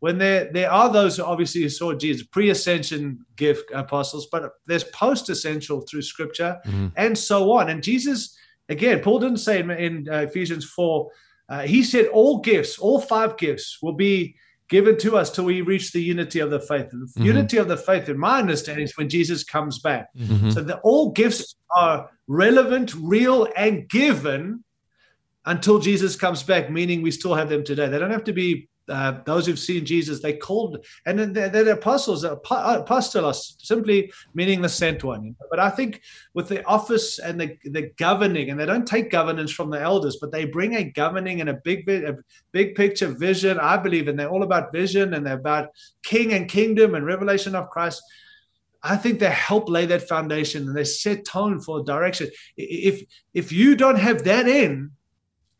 [0.00, 4.84] When there, there are those who obviously saw Jesus, pre ascension gift apostles, but there's
[4.84, 6.88] post ascension through scripture mm-hmm.
[6.96, 7.70] and so on.
[7.70, 8.36] And Jesus,
[8.68, 11.10] again, Paul didn't say in, in uh, Ephesians 4,
[11.48, 14.36] uh, he said all gifts, all five gifts will be
[14.68, 16.90] given to us till we reach the unity of the faith.
[16.90, 17.22] The mm-hmm.
[17.22, 20.08] unity of the faith, in my understanding, is when Jesus comes back.
[20.14, 20.50] Mm-hmm.
[20.50, 24.62] So that all gifts are relevant, real, and given
[25.46, 27.88] until Jesus comes back, meaning we still have them today.
[27.88, 31.48] They don't have to be uh, those who've seen Jesus, they called, and then they're,
[31.48, 35.36] they're apostles, apostolos, simply meaning the sent one.
[35.50, 36.00] But I think
[36.34, 40.18] with the office and the, the governing, and they don't take governance from the elders,
[40.20, 42.16] but they bring a governing and a big, a
[42.52, 43.58] big picture vision.
[43.58, 45.70] I believe, and they're all about vision and they're about
[46.02, 48.02] king and kingdom and revelation of Christ.
[48.82, 52.28] I think they help lay that foundation and they set tone for direction.
[52.56, 53.02] If
[53.34, 54.92] if you don't have that in,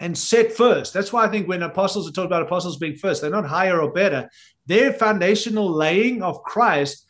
[0.01, 0.95] and set first.
[0.95, 3.81] That's why I think when apostles are talking about apostles being first, they're not higher
[3.81, 4.31] or better.
[4.67, 7.07] Their foundational laying of Christ,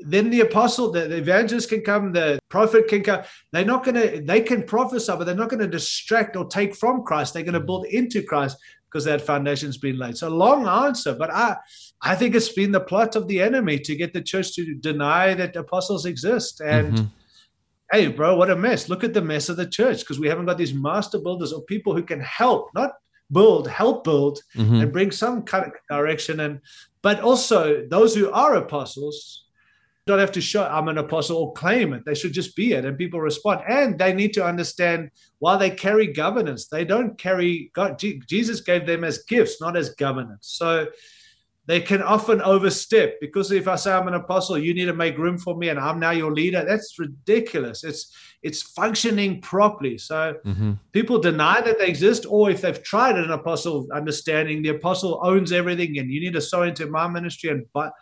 [0.00, 3.22] then the apostle, the, the evangelist can come, the prophet can come.
[3.52, 6.74] They're not going to, they can prophesy, but they're not going to distract or take
[6.74, 7.34] from Christ.
[7.34, 8.58] They're going to build into Christ
[8.90, 10.16] because that foundation's been laid.
[10.16, 11.56] So long answer, but I,
[12.02, 15.34] I think it's been the plot of the enemy to get the church to deny
[15.34, 16.60] that apostles exist.
[16.60, 17.04] And mm-hmm
[17.90, 18.88] hey, bro, what a mess.
[18.88, 21.62] Look at the mess of the church because we haven't got these master builders or
[21.62, 22.92] people who can help, not
[23.32, 24.80] build, help build mm-hmm.
[24.82, 26.40] and bring some kind of direction.
[26.40, 26.60] And
[27.02, 29.44] but also those who are apostles
[30.06, 32.04] don't have to show I'm an apostle or claim it.
[32.04, 33.60] They should just be it, and people respond.
[33.68, 37.98] And they need to understand while they carry governance, they don't carry God.
[37.98, 40.48] Jesus gave them as gifts, not as governance.
[40.48, 40.88] So
[41.68, 45.18] they can often overstep because if I say I'm an apostle, you need to make
[45.18, 46.64] room for me and I'm now your leader.
[46.64, 47.84] That's ridiculous.
[47.84, 49.98] It's it's functioning properly.
[49.98, 50.72] So mm-hmm.
[50.92, 55.52] people deny that they exist, or if they've tried an apostle understanding, the apostle owns
[55.52, 57.92] everything and you need to sow into my ministry and but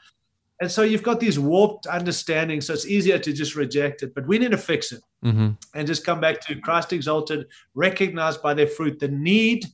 [0.60, 2.66] and so you've got these warped understandings.
[2.66, 4.14] So it's easier to just reject it.
[4.14, 5.50] But we need to fix it mm-hmm.
[5.74, 9.66] and just come back to Christ exalted, recognized by their fruit, the need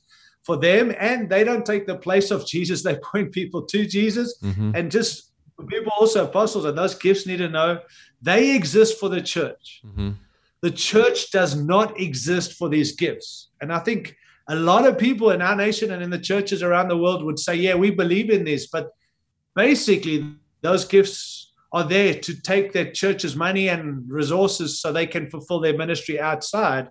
[0.43, 2.83] for them and they don't take the place of Jesus.
[2.83, 4.75] They point people to Jesus mm-hmm.
[4.75, 5.31] and just
[5.67, 7.79] people also apostles and those gifts need to know
[8.21, 9.81] they exist for the church.
[9.85, 10.11] Mm-hmm.
[10.61, 13.49] The church does not exist for these gifts.
[13.61, 14.15] And I think
[14.47, 17.39] a lot of people in our nation and in the churches around the world would
[17.39, 18.67] say, yeah, we believe in this.
[18.67, 18.89] But
[19.55, 25.29] basically, those gifts are there to take their church's money and resources so they can
[25.29, 26.89] fulfill their ministry outside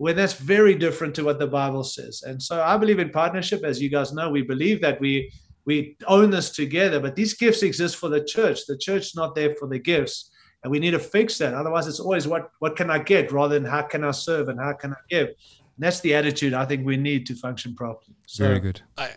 [0.00, 2.22] when that's very different to what the Bible says.
[2.26, 5.30] And so I believe in partnership, as you guys know, we believe that we
[5.66, 8.60] we own this together, but these gifts exist for the church.
[8.66, 10.30] The church's not there for the gifts.
[10.64, 11.52] And we need to fix that.
[11.52, 14.58] Otherwise, it's always what what can I get rather than how can I serve and
[14.58, 15.26] how can I give.
[15.26, 18.16] And that's the attitude I think we need to function properly.
[18.26, 18.80] So, Very good.
[18.96, 19.10] I,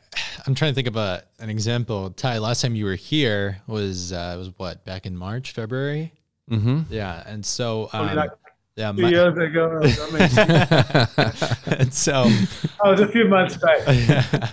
[0.46, 2.10] I'm trying to think of a, an example.
[2.10, 6.12] Ty, last time you were here was uh, was what back in March, February.
[6.52, 6.94] Mm-hmm.
[6.94, 8.32] Yeah, and so um, like
[8.76, 9.82] yeah, two my, years ago.
[11.68, 12.24] and so
[12.84, 13.82] I was a few months back.
[13.94, 14.52] Yeah.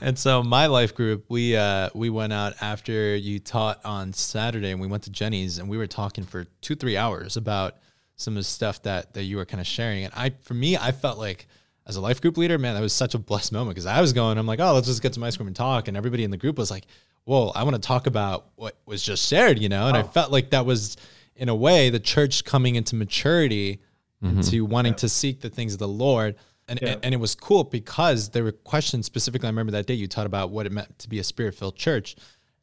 [0.00, 4.72] And so my life group, we uh, we went out after you taught on Saturday,
[4.72, 7.76] and we went to Jenny's, and we were talking for two three hours about
[8.16, 10.04] some of the stuff that that you were kind of sharing.
[10.04, 11.46] And I, for me, I felt like
[11.86, 14.12] as a life group leader, man, that was such a blessed moment because I was
[14.12, 16.32] going, I'm like, oh, let's just get some ice cream and talk, and everybody in
[16.32, 16.86] the group was like,
[17.24, 20.00] whoa, I want to talk about what was just shared, you know, and oh.
[20.00, 20.96] I felt like that was
[21.40, 23.80] in a way, the church coming into maturity,
[24.22, 24.36] mm-hmm.
[24.36, 24.98] into wanting yeah.
[24.98, 26.36] to seek the things of the Lord.
[26.68, 26.90] And, yeah.
[26.90, 29.46] and, and, it was cool because there were questions specifically.
[29.48, 31.74] I remember that day you taught about what it meant to be a spirit filled
[31.74, 32.14] church.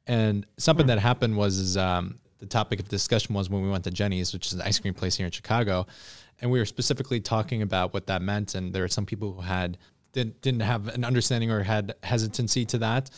[0.05, 0.95] And something mm-hmm.
[0.95, 4.31] that happened was is, um, the topic of discussion was when we went to Jenny's,
[4.31, 5.87] which is an ice cream place here in Chicago.
[6.39, 8.53] And we were specifically talking about what that meant.
[8.53, 9.79] And there were some people who had
[10.13, 13.09] didn't, didn't have an understanding or had hesitancy to that.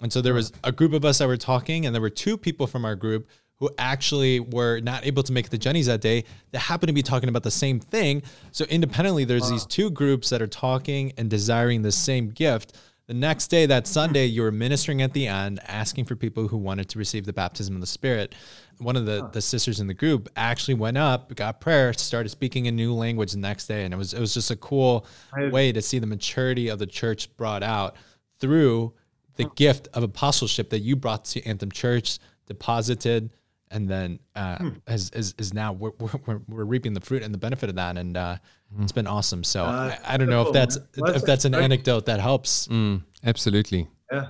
[0.00, 2.36] And so there was a group of us that were talking, and there were two
[2.36, 3.28] people from our group
[3.62, 7.00] who actually were not able to make the Jenny's that day that happen to be
[7.00, 8.20] talking about the same thing.
[8.50, 9.50] So independently, there's wow.
[9.50, 12.76] these two groups that are talking and desiring the same gift.
[13.06, 16.56] The next day, that Sunday, you were ministering at the end, asking for people who
[16.56, 18.34] wanted to receive the baptism of the Spirit.
[18.78, 22.66] One of the, the sisters in the group actually went up, got prayer, started speaking
[22.66, 25.06] a new language the next day, and it was it was just a cool
[25.52, 27.94] way to see the maturity of the church brought out
[28.40, 28.92] through
[29.36, 33.30] the gift of apostleship that you brought to Anthem Church, deposited,
[33.72, 34.68] and then uh, hmm.
[34.86, 37.96] is, is, is now we're, we're, we're, reaping the fruit and the benefit of that,
[37.96, 38.36] and uh,
[38.74, 38.82] mm.
[38.82, 39.42] it's been awesome.
[39.42, 42.68] So uh, I, I, don't know if that's if that's an anecdote that helps.
[42.68, 43.88] Mm, absolutely.
[44.12, 44.26] Yeah,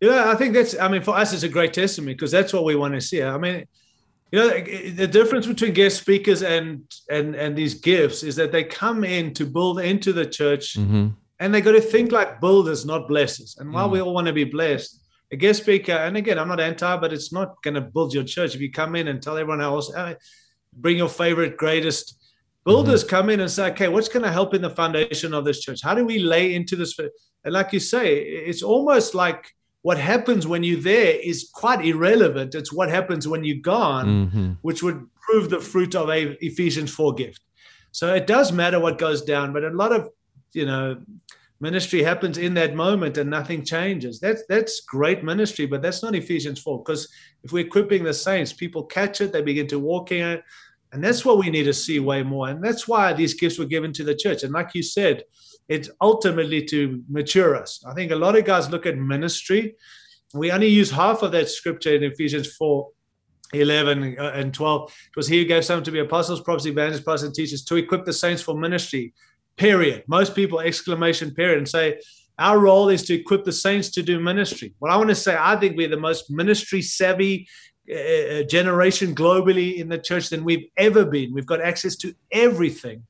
[0.00, 0.30] yeah.
[0.30, 0.78] I think that's.
[0.78, 3.22] I mean, for us, it's a great testimony because that's what we want to see.
[3.22, 3.64] I mean,
[4.30, 8.64] You know, the difference between guest speakers and and and these gifts is that they
[8.64, 11.08] come in to build into the church, mm-hmm.
[11.40, 13.58] and they got to think like builders, not blessers.
[13.58, 13.92] And while mm.
[13.92, 15.00] we all want to be blessed,
[15.30, 18.24] a guest speaker, and again, I'm not anti, but it's not going to build your
[18.24, 18.54] church.
[18.54, 20.16] If you come in and tell everyone else, hey,
[20.72, 22.18] bring your favorite, greatest
[22.64, 23.10] builders mm-hmm.
[23.10, 25.80] come in and say, okay, what's going to help in the foundation of this church?
[25.82, 26.98] How do we lay into this?
[26.98, 32.54] And like you say, it's almost like what happens when you're there is quite irrelevant.
[32.54, 34.52] It's what happens when you're gone, mm-hmm.
[34.62, 37.40] which would prove the fruit of a Ephesians 4 gift.
[37.92, 40.10] So it does matter what goes down, but a lot of,
[40.52, 41.00] you know,
[41.60, 44.20] ministry happens in that moment and nothing changes.
[44.20, 46.82] That's that's great ministry, but that's not Ephesians 4.
[46.82, 47.08] Because
[47.42, 50.44] if we're equipping the saints, people catch it, they begin to walk in it.
[50.92, 52.48] And that's what we need to see way more.
[52.48, 54.42] And that's why these gifts were given to the church.
[54.42, 55.24] And like you said,
[55.68, 57.84] it's ultimately to mature us.
[57.86, 59.76] I think a lot of guys look at ministry.
[60.32, 62.88] We only use half of that scripture in Ephesians 4
[63.54, 64.90] 11 uh, and 12.
[64.90, 67.76] It was he who gave some to be apostles, prophets, evangelists, pastors, and teachers to
[67.76, 69.14] equip the saints for ministry
[69.58, 70.04] period.
[70.06, 72.00] Most people exclamation period and say,
[72.38, 74.74] our role is to equip the saints to do ministry.
[74.78, 77.48] Well, I want to say, I think we're the most ministry savvy
[77.90, 81.34] uh, uh, generation globally in the church than we've ever been.
[81.34, 83.04] We've got access to everything,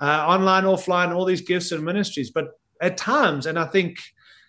[0.00, 2.30] uh, online, offline, all these gifts and ministries.
[2.30, 2.48] But
[2.80, 3.98] at times, and I think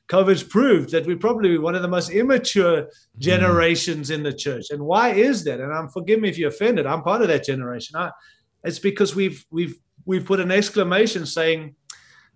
[0.07, 3.19] COVID's proved that we're probably one of the most immature mm-hmm.
[3.19, 4.15] generations mm.
[4.15, 4.65] in the church.
[4.69, 5.59] And why is that?
[5.59, 6.85] And I'm forgive me if you're offended.
[6.85, 7.97] I'm part of that generation.
[7.97, 8.11] I,
[8.63, 11.75] it's because we've we've we've put an exclamation saying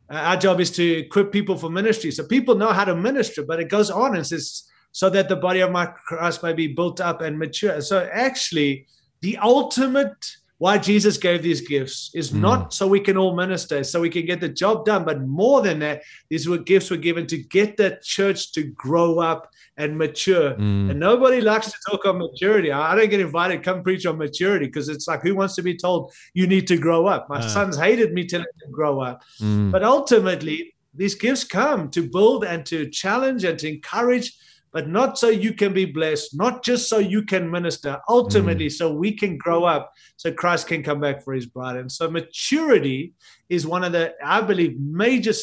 [0.10, 2.12] uh, our job is to equip people for ministry.
[2.12, 5.36] So people know how to minister, but it goes on and says, so that the
[5.36, 7.82] body of my Christ may be built up and mature.
[7.82, 8.88] So actually,
[9.22, 10.16] the ultimate
[10.60, 12.40] why Jesus gave these gifts is mm.
[12.40, 15.62] not so we can all minister, so we can get the job done, but more
[15.62, 19.98] than that, these were gifts were given to get the church to grow up and
[19.98, 20.56] mature.
[20.56, 20.92] Mm.
[20.92, 22.72] And nobody likes to talk on maturity.
[22.72, 25.78] I don't get invited come preach on maturity because it's like who wants to be
[25.78, 27.30] told you need to grow up?
[27.30, 27.48] My uh.
[27.48, 29.24] sons hated me telling them to grow up.
[29.40, 29.72] Mm.
[29.72, 34.34] But ultimately, these gifts come to build and to challenge and to encourage
[34.74, 38.72] but not so you can be blessed, not just so you can minister, ultimately, mm.
[38.72, 41.78] so we can grow up, so Christ can come back for his bride.
[41.78, 43.14] And so, maturity
[43.50, 45.34] is one of the, I believe, major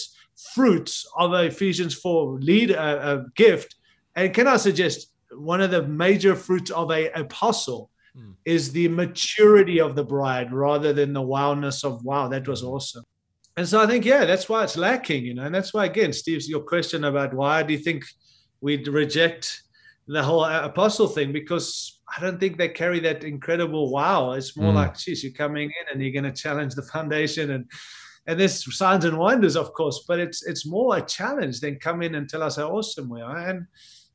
[0.54, 3.74] fruits of Ephesians 4 lead a, a gift.
[4.16, 8.34] And can I suggest one of the major fruits of a apostle mm.
[8.44, 13.04] is the maturity of the bride rather than the wildness of, wow, that was awesome.
[13.56, 16.12] And so I think, yeah, that's why it's lacking, you know, and that's why, again,
[16.12, 18.04] Steve's your question about why do you think
[18.60, 19.62] we'd reject
[20.06, 24.32] the whole apostle thing because I don't think they carry that incredible wow.
[24.32, 24.76] It's more mm.
[24.76, 27.70] like, geez, you're coming in and you're going to challenge the foundation and
[28.26, 32.00] and there's signs and wonders, of course, but it's it's more a challenge than come
[32.00, 33.36] in and tell us how awesome we are.
[33.36, 33.66] And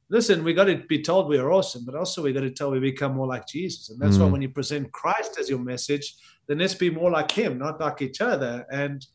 [0.10, 2.72] listen, we got to be told we are awesome, but also we got to tell
[2.72, 3.90] we become more like Jesus.
[3.90, 4.22] And that's mm.
[4.22, 6.16] why when you present Christ as your message,
[6.48, 8.66] then let's be more like Him, not like each other.
[8.72, 9.06] And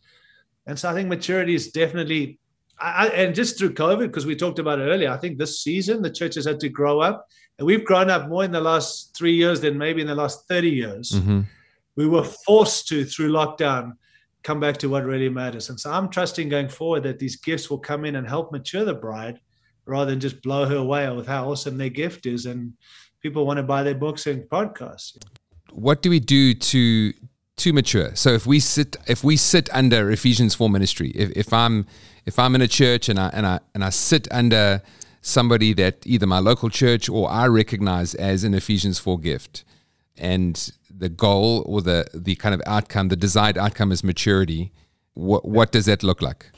[0.66, 2.38] and so I think maturity is definitely
[2.78, 6.02] I, and just through COVID, because we talked about it earlier, I think this season
[6.02, 7.26] the church has had to grow up,
[7.58, 10.48] and we've grown up more in the last three years than maybe in the last
[10.48, 11.12] thirty years.
[11.12, 11.42] Mm-hmm.
[11.96, 13.92] We were forced to through lockdown
[14.42, 17.70] come back to what really matters, and so I'm trusting going forward that these gifts
[17.70, 19.40] will come in and help mature the bride,
[19.86, 22.74] rather than just blow her away with how awesome their gift is, and
[23.20, 25.16] people want to buy their books and podcasts.
[25.72, 27.12] What do we do to
[27.56, 28.14] to mature?
[28.14, 31.86] So if we sit if we sit under Ephesians four ministry, if, if I'm
[32.26, 34.82] if I'm in a church and I and I and I sit under
[35.24, 39.64] somebody that either my local church or I recognize as an Ephesians 4 gift
[40.18, 44.70] and the goal or the the kind of outcome the desired outcome is maturity
[45.14, 46.50] what what does that look like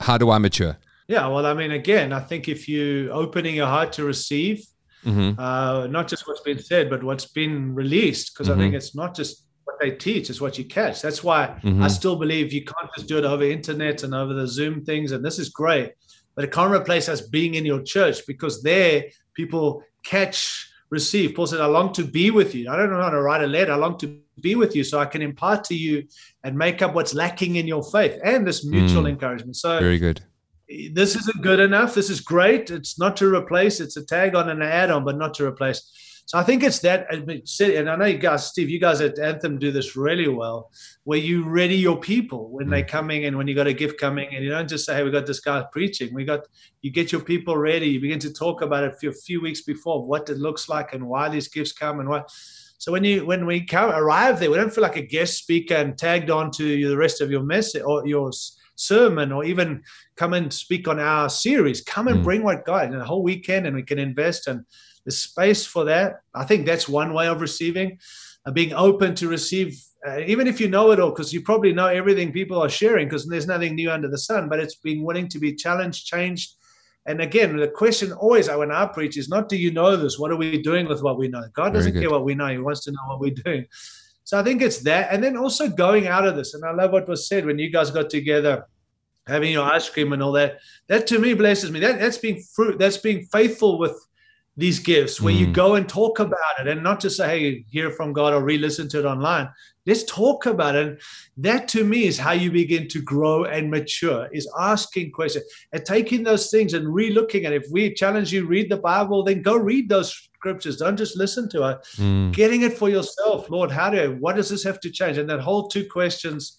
[0.00, 0.78] how do I mature
[1.08, 4.64] yeah well I mean again I think if you opening your heart to receive
[5.04, 5.38] mm-hmm.
[5.38, 8.60] uh, not just what's been said but what's been released because mm-hmm.
[8.60, 11.02] I think it's not just what they teach it's what you catch.
[11.02, 11.82] That's why mm-hmm.
[11.82, 15.12] I still believe you can't just do it over internet and over the Zoom things.
[15.12, 15.92] And this is great,
[16.34, 21.34] but it can't replace us being in your church because there people catch, receive.
[21.34, 22.70] Paul said, I long to be with you.
[22.70, 23.72] I don't know how to write a letter.
[23.72, 26.06] I long to be with you so I can impart to you
[26.44, 29.10] and make up what's lacking in your faith and this mutual mm.
[29.10, 29.56] encouragement.
[29.56, 30.22] So very good.
[30.68, 31.94] This isn't good enough.
[31.94, 32.70] This is great.
[32.70, 33.80] It's not to replace.
[33.80, 35.90] It's a tag on and an add on, but not to replace.
[36.26, 39.58] So I think it's that, and I know you guys, Steve, you guys at Anthem
[39.58, 40.70] do this really well,
[41.04, 42.88] where you ready your people when they're mm.
[42.88, 45.10] coming and when you got a gift coming, and you don't just say, "Hey, we
[45.10, 46.46] got this guy preaching." We got
[46.80, 47.88] you get your people ready.
[47.88, 51.06] You begin to talk about it a few weeks before what it looks like and
[51.06, 52.30] why these gifts come and what.
[52.78, 55.74] So when you when we come, arrive there, we don't feel like a guest speaker
[55.74, 58.32] and tagged on to the rest of your message or your
[58.76, 59.82] sermon or even
[60.16, 61.82] come and speak on our series.
[61.82, 62.24] Come and mm.
[62.24, 64.64] bring what God in a whole weekend, and we can invest and
[65.04, 66.20] there's space for that.
[66.34, 67.98] I think that's one way of receiving,
[68.46, 71.72] uh, being open to receive, uh, even if you know it all, because you probably
[71.72, 74.48] know everything people are sharing, because there's nothing new under the sun.
[74.48, 76.54] But it's being willing to be challenged, changed.
[77.06, 80.18] And again, the question always when I preach is not, do you know this?
[80.18, 81.44] What are we doing with what we know?
[81.52, 82.46] God doesn't care what we know.
[82.46, 83.66] He wants to know what we're doing.
[84.24, 85.12] So I think it's that.
[85.12, 86.54] And then also going out of this.
[86.54, 88.66] And I love what was said when you guys got together,
[89.26, 90.60] having your ice cream and all that.
[90.88, 91.80] That to me blesses me.
[91.80, 92.78] That, that's being fruit.
[92.78, 93.94] That's being faithful with
[94.56, 95.38] these gifts where mm.
[95.38, 98.42] you go and talk about it and not just say, hey, hear from God or
[98.42, 99.48] re listen to it online.
[99.84, 100.86] Let's talk about it.
[100.86, 101.00] And
[101.38, 105.84] that to me is how you begin to grow and mature, is asking questions and
[105.84, 107.64] taking those things and re looking at it.
[107.64, 110.76] If we challenge you, read the Bible, then go read those scriptures.
[110.76, 111.78] Don't just listen to it.
[111.96, 112.32] Mm.
[112.32, 115.16] Getting it for yourself, Lord, how do, what does this have to change?
[115.16, 116.58] And that whole two questions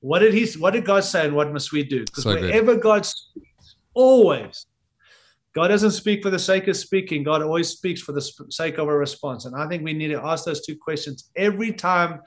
[0.00, 2.04] what did he, what did God say and what must we do?
[2.04, 4.66] Because so wherever God speaks, always,
[5.54, 7.22] God doesn't speak for the sake of speaking.
[7.22, 8.20] God always speaks for the
[8.50, 9.46] sake of a response.
[9.46, 12.20] And I think we need to ask those two questions every time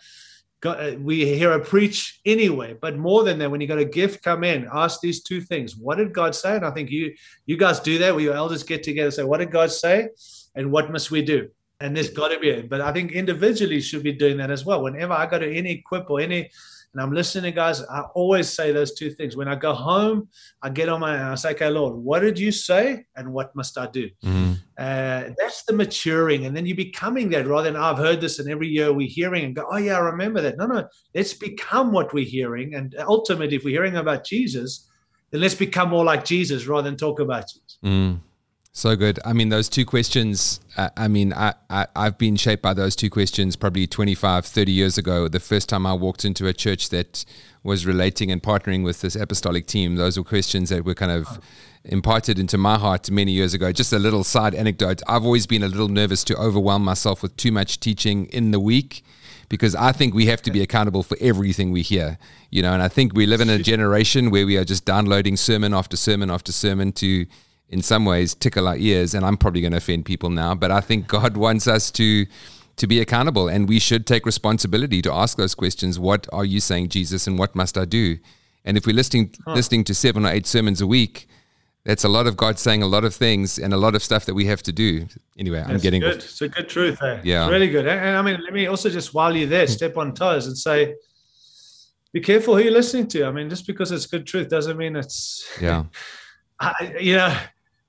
[0.59, 2.75] God, uh, we hear a preach anyway.
[2.81, 5.75] But more than that, when you got a gift come in, ask these two things.
[5.75, 6.55] What did God say?
[6.55, 7.13] And I think you
[7.45, 10.09] you guys do that where your elders get together and say, What did God say?
[10.57, 11.47] And what must we do?
[11.79, 12.69] And there's got to be it.
[12.69, 14.83] But I think individually should be doing that as well.
[14.83, 16.49] Whenever I go to any equip or any
[16.97, 19.35] and I'm listening, guys, I always say those two things.
[19.35, 20.29] When I go home,
[20.63, 23.05] I get on my, I say, okay, Lord, what did you say?
[23.15, 24.09] And what must I do?
[24.25, 24.53] Mm-hmm.
[24.77, 26.45] Uh, that's the maturing.
[26.47, 29.07] And then you're becoming that rather than, oh, I've heard this and every year we're
[29.07, 30.57] hearing and go, oh, yeah, I remember that.
[30.57, 32.73] No, no, let's become what we're hearing.
[32.73, 34.89] And ultimately, if we're hearing about Jesus,
[35.29, 37.77] then let's become more like Jesus rather than talk about Jesus.
[37.85, 38.21] Mm.
[38.77, 39.19] So good.
[39.25, 42.95] I mean, those two questions, uh, I mean, I, I, I've been shaped by those
[42.95, 45.27] two questions probably 25, 30 years ago.
[45.27, 47.25] The first time I walked into a church that
[47.63, 51.39] was relating and partnering with this apostolic team, those were questions that were kind of
[51.85, 53.71] imparted into my heart many years ago.
[53.71, 55.01] Just a little side anecdote.
[55.07, 58.59] I've always been a little nervous to overwhelm myself with too much teaching in the
[58.59, 59.03] week
[59.49, 62.19] because I think we have to be accountable for everything we hear,
[62.51, 65.35] you know, and I think we live in a generation where we are just downloading
[65.35, 67.25] sermon after sermon after sermon to
[67.69, 70.71] in some ways tickle our ears, and I'm probably going to offend people now, but
[70.71, 72.25] I think God wants us to
[72.77, 75.97] to be accountable, and we should take responsibility to ask those questions.
[75.97, 78.19] What are you saying, Jesus, and what must I do?
[78.63, 79.53] And if we're listening huh.
[79.53, 81.27] listening to seven or eight sermons a week,
[81.85, 84.25] that's a lot of God saying a lot of things and a lot of stuff
[84.25, 85.07] that we have to do.
[85.37, 86.17] Anyway, that's I'm getting good.
[86.17, 87.01] It's a good truth.
[87.01, 87.21] Eh?
[87.23, 87.87] Yeah, it's really good.
[87.87, 90.57] And, and I mean, let me also just while you're there, step on toes and
[90.57, 90.95] say,
[92.11, 93.25] be careful who you're listening to.
[93.25, 95.85] I mean, just because it's good truth doesn't mean it's yeah.
[96.59, 97.37] I, you know,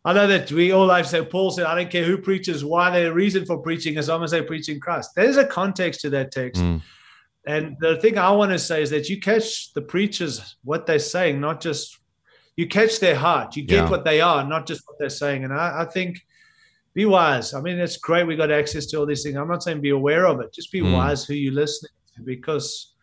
[0.09, 2.89] I know that we all like say Paul said, I don't care who preaches, why
[2.89, 5.11] their reason for preaching as long as they're preaching Christ.
[5.15, 6.63] There's a context to that text.
[6.63, 6.81] Mm.
[7.47, 10.99] And the thing I want to say is that you catch the preachers what they're
[10.99, 11.99] saying, not just
[12.57, 13.55] you catch their heart.
[13.55, 13.91] You get yeah.
[13.91, 15.45] what they are, not just what they're saying.
[15.45, 16.19] And I, I, think
[16.95, 17.53] be wise.
[17.53, 19.37] I mean, it's great we got access to all these things.
[19.37, 20.55] I'm not saying be aware of it.
[20.55, 20.91] Just be mm.
[20.91, 22.95] wise who you're listening to because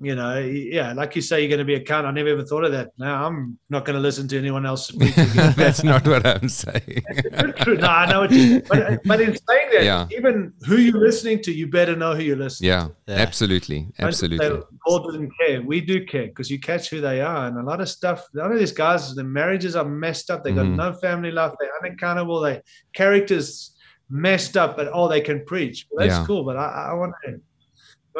[0.00, 2.04] you know, yeah, like you say, you're going to be a cunt.
[2.04, 2.92] I never ever thought of that.
[2.98, 5.14] Now I'm not going to listen to anyone else speak.
[5.56, 7.02] That's not what I'm saying.
[7.66, 8.62] no, I know what you.
[8.62, 10.06] But, but in saying that, yeah.
[10.16, 12.68] even who you're listening to, you better know who you're listening.
[12.68, 13.12] Yeah, to.
[13.12, 13.16] yeah.
[13.16, 14.62] absolutely, absolutely.
[14.86, 15.62] Paul doesn't care.
[15.62, 18.24] We do care because you catch who they are, and a lot of stuff.
[18.34, 20.44] A lot of these guys, the marriages are messed up.
[20.44, 20.76] They got mm.
[20.76, 21.54] no family life.
[21.58, 22.40] They're unaccountable.
[22.40, 22.62] They
[22.94, 23.74] characters
[24.10, 25.86] messed up, but oh, they can preach.
[25.90, 26.26] Well, that's yeah.
[26.26, 26.44] cool.
[26.44, 27.40] But I, I want to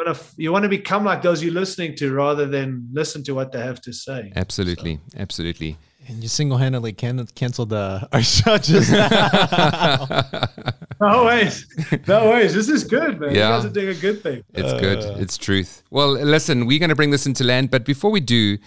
[0.05, 3.33] want to you want to become like those you're listening to rather than listen to
[3.33, 4.31] what they have to say.
[4.35, 5.19] Absolutely, so.
[5.19, 5.77] absolutely.
[6.07, 8.91] And you single-handedly can- canceled uh, our show just
[10.99, 11.67] no ways,
[12.07, 12.55] no ways.
[12.55, 13.35] This is good, man.
[13.35, 13.49] Yeah.
[13.49, 14.43] You guys are doing a good thing.
[14.55, 15.03] It's uh, good.
[15.21, 15.83] It's truth.
[15.91, 18.57] Well, listen, we're going to bring this into land, but before we do,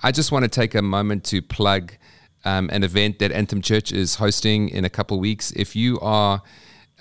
[0.00, 1.94] I just want to take a moment to plug
[2.44, 5.50] um, an event that Anthem Church is hosting in a couple weeks.
[5.56, 6.40] If you are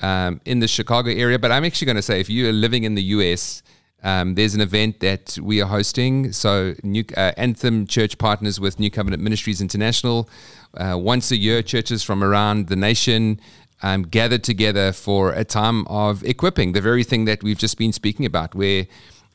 [0.02, 2.86] um, in the Chicago area, but I'm actually going to say if you are living
[2.86, 3.62] in the US
[4.04, 6.32] um, there's an event that we are hosting.
[6.32, 10.28] So, New, uh, Anthem Church partners with New Covenant Ministries International.
[10.74, 13.40] Uh, once a year, churches from around the nation
[13.84, 17.94] um, gather together for a time of equipping, the very thing that we've just been
[17.94, 18.88] speaking about, where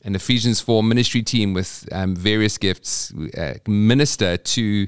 [0.03, 4.87] an Ephesians 4 ministry team with um, various gifts uh, minister to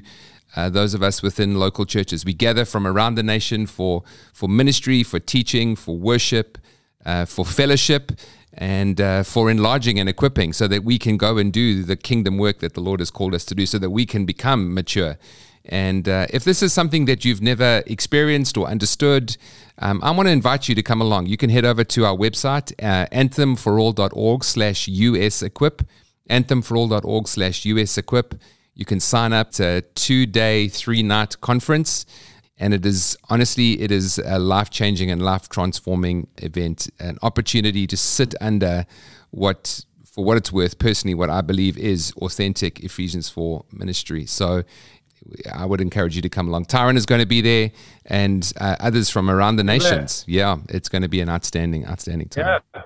[0.56, 2.24] uh, those of us within local churches.
[2.24, 4.02] We gather from around the nation for,
[4.32, 6.58] for ministry, for teaching, for worship,
[7.04, 8.12] uh, for fellowship
[8.54, 12.38] and uh, for enlarging and equipping so that we can go and do the kingdom
[12.38, 15.16] work that the Lord has called us to do so that we can become mature.
[15.64, 19.36] And uh, if this is something that you've never experienced or understood,
[19.78, 21.26] um, I want to invite you to come along.
[21.26, 25.86] You can head over to our website, uh, anthemforall.org slash usequip,
[26.28, 28.40] anthemforall.org slash usequip.
[28.74, 32.06] You can sign up to a two-day, three-night conference
[32.60, 37.86] And it is honestly, it is a life changing and life transforming event, an opportunity
[37.86, 38.84] to sit under
[39.30, 44.26] what, for what it's worth, personally, what I believe is authentic Ephesians 4 ministry.
[44.26, 44.62] So
[45.50, 46.66] I would encourage you to come along.
[46.66, 47.70] Tyrone is going to be there
[48.04, 50.24] and uh, others from around the nations.
[50.28, 52.60] Yeah, it's going to be an outstanding, outstanding time.
[52.74, 52.82] Yeah.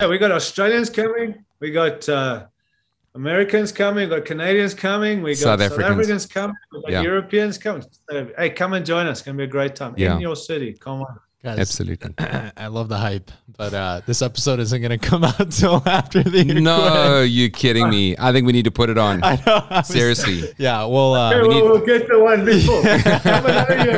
[0.00, 1.44] Yeah, we got Australians coming.
[1.58, 2.46] We got uh,
[3.14, 4.08] Americans coming.
[4.08, 5.22] We got Canadians coming.
[5.22, 5.90] We got South South, Africans.
[5.98, 6.56] Africans coming.
[6.72, 7.02] We got Yeah.
[7.02, 7.84] Europeans coming.
[8.10, 9.18] So, hey, come and join us.
[9.18, 10.14] It's gonna be a great time Yeah.
[10.14, 10.74] in your city.
[10.78, 11.18] Come on.
[11.40, 12.14] Guys, Absolutely.
[12.56, 16.20] I love the hype, but uh, this episode isn't going to come out till after
[16.24, 18.16] the No, you're kidding me.
[18.18, 19.20] I think we need to put it on.
[19.22, 19.64] I know.
[19.70, 20.52] I was- Seriously.
[20.58, 22.82] Yeah, well, uh, Hey, we we'll, need- we'll get the one before.
[22.82, 23.92] Come and know you.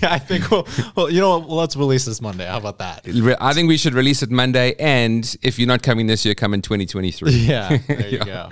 [0.00, 1.48] yeah, I think we'll, well, you know what?
[1.48, 2.46] Well, let's release this Monday.
[2.46, 3.04] How about that?
[3.40, 4.74] I think we should release it Monday.
[4.78, 7.32] And if you're not coming this year, come in 2023.
[7.32, 8.48] Yeah, there you go.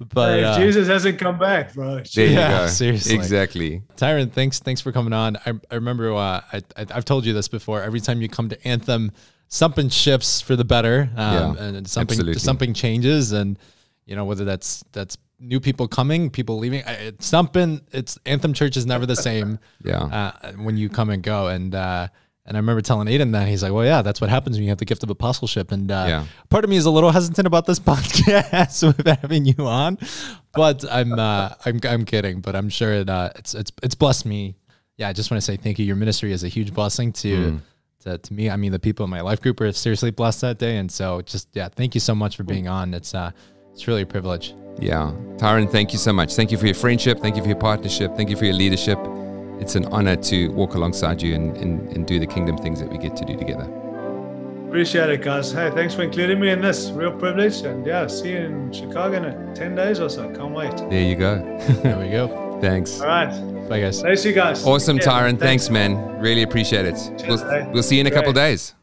[0.00, 2.02] But Hey, uh, Jesus hasn't come back, bro.
[2.14, 2.66] There you Yeah, go.
[2.68, 3.14] seriously.
[3.14, 3.82] Exactly.
[3.96, 5.36] Tyrone, thanks, thanks for coming on.
[5.44, 7.82] I, I remember uh, I, I, I've told you this before.
[7.82, 9.12] Every time you come to Anthem,
[9.48, 12.40] something shifts for the better, um, Yeah, and something absolutely.
[12.40, 13.58] something changes, and
[14.06, 16.82] you know whether that's that's new people coming, people leaving.
[16.86, 17.80] It's something.
[17.92, 19.58] It's Anthem Church is never the same.
[19.84, 19.98] Yeah.
[20.42, 22.08] uh, when you come and go, and uh,
[22.46, 24.70] and I remember telling Aiden that he's like, well, yeah, that's what happens when you
[24.70, 26.24] have the gift of apostleship, and uh, Yeah.
[26.48, 29.98] part of me is a little hesitant about this podcast with having you on,
[30.54, 32.40] but I'm uh, I'm I'm kidding.
[32.40, 34.56] But I'm sure it, uh, it's it's it's blessed me.
[34.96, 35.84] Yeah, I just want to say thank you.
[35.86, 37.28] Your ministry is a huge blessing to.
[37.52, 37.60] Mm.
[38.04, 40.58] To, to me, I mean, the people in my life group are seriously blessed that
[40.58, 42.94] day, and so just yeah, thank you so much for being on.
[42.94, 43.30] It's uh,
[43.74, 44.54] it's really a privilege.
[44.78, 45.12] Yeah.
[45.36, 46.34] Tyrone, thank you so much.
[46.34, 47.18] Thank you for your friendship.
[47.20, 48.16] Thank you for your partnership.
[48.16, 48.98] Thank you for your leadership.
[49.60, 52.88] It's an honor to walk alongside you and, and, and do the kingdom things that
[52.90, 53.68] we get to do together.
[54.68, 55.50] Appreciate it, guys.
[55.52, 56.90] Hey, thanks for including me in this.
[56.90, 57.60] Real privilege.
[57.62, 60.28] And yeah, see you in Chicago in uh, 10 days or so.
[60.32, 60.76] Can't wait.
[60.88, 61.36] There you go.
[61.82, 62.58] There we go.
[62.60, 63.00] Thanks.
[63.00, 63.68] All right.
[63.68, 64.00] Bye, guys.
[64.00, 64.64] Thanks, you guys.
[64.64, 65.36] Awesome, Yeah, Tyrone.
[65.38, 66.20] Thanks, man.
[66.20, 66.94] Really appreciate it.
[67.18, 67.66] Cheers, We'll, eh?
[67.72, 68.42] we'll see you in a couple Great.
[68.42, 68.74] days.